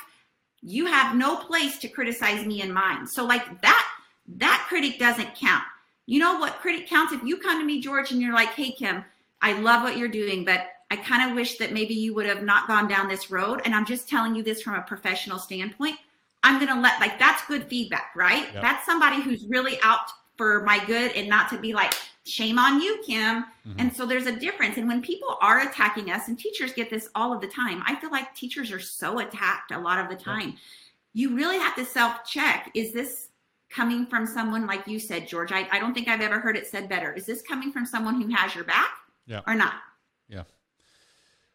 [0.62, 3.06] you have no place to criticize me and mine.
[3.06, 3.86] So like that
[4.26, 5.64] that critic doesn't count.
[6.06, 8.72] You know what critic counts if you come to me George and you're like, "Hey
[8.72, 9.04] Kim,
[9.40, 12.42] I love what you're doing, but I kind of wish that maybe you would have
[12.42, 15.98] not gone down this road and I'm just telling you this from a professional standpoint."
[16.46, 18.52] I'm going to let like that's good feedback, right?
[18.52, 18.62] Yep.
[18.62, 21.94] That's somebody who's really out for my good and not to be like,
[22.26, 23.74] "Shame on you, Kim." Mhm.
[23.78, 24.76] And so there's a difference.
[24.76, 27.94] And when people are attacking us, and teachers get this all of the time, I
[27.96, 30.58] feel like teachers are so attacked a lot of the time.
[31.14, 33.28] You really have to self check is this
[33.74, 35.52] coming from someone like you said, George?
[35.52, 37.12] I, I don't think I've ever heard it said better.
[37.12, 38.90] Is this coming from someone who has your back
[39.26, 39.40] Yeah.
[39.46, 39.74] or not?
[40.28, 40.44] Yeah.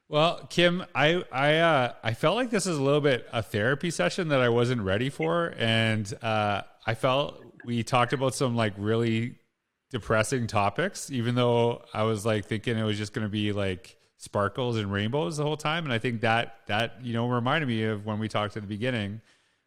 [0.08, 3.92] Well, Kim, I I uh, I felt like this is a little bit a therapy
[3.92, 8.74] session that I wasn't ready for, and uh, I felt we talked about some like
[8.78, 9.36] really
[9.92, 13.98] depressing topics, even though I was like thinking it was just going to be like
[14.18, 17.84] sparkles and rainbows the whole time, and I think that that you know reminded me
[17.84, 19.22] of when we talked at the beginning.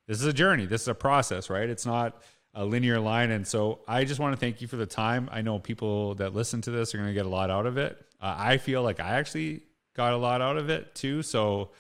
[0.09, 0.67] This is a journey.
[0.67, 1.71] This is a process, right?
[1.71, 2.21] It's not
[2.55, 5.29] a linear line, and so I just want to thank you for the time.
[5.33, 7.79] I know people that listen to this are going to get a lot out of
[7.79, 7.99] it.
[8.21, 9.63] Uh, I feel like I actually
[9.95, 11.23] got a lot out of it too.
[11.23, 11.71] So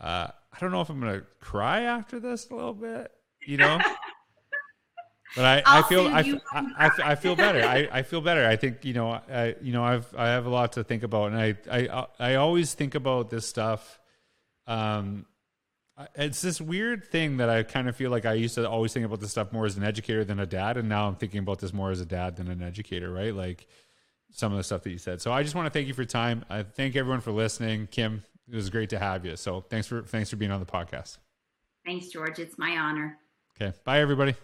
[0.00, 3.10] uh, I don't know if I'm gonna cry after this a little bit,
[3.46, 3.78] you know.
[5.36, 7.62] but I, I feel I, I, I, I feel better.
[7.62, 8.46] I, I feel better.
[8.46, 11.32] I think you know I you know I've I have a lot to think about,
[11.32, 13.98] and I I I always think about this stuff.
[14.66, 15.26] Um,
[16.14, 19.04] it's this weird thing that I kind of feel like I used to always think
[19.04, 21.58] about this stuff more as an educator than a dad, and now I'm thinking about
[21.58, 23.34] this more as a dad than an educator, right?
[23.34, 23.66] Like
[24.30, 25.20] some of the stuff that you said.
[25.20, 26.44] So I just want to thank you for your time.
[26.48, 27.88] I thank everyone for listening.
[27.90, 29.36] Kim, it was great to have you.
[29.36, 31.18] So thanks for thanks for being on the podcast.
[31.84, 32.38] Thanks, George.
[32.38, 33.18] It's my honor.
[33.60, 33.76] Okay.
[33.84, 34.34] Bye everybody.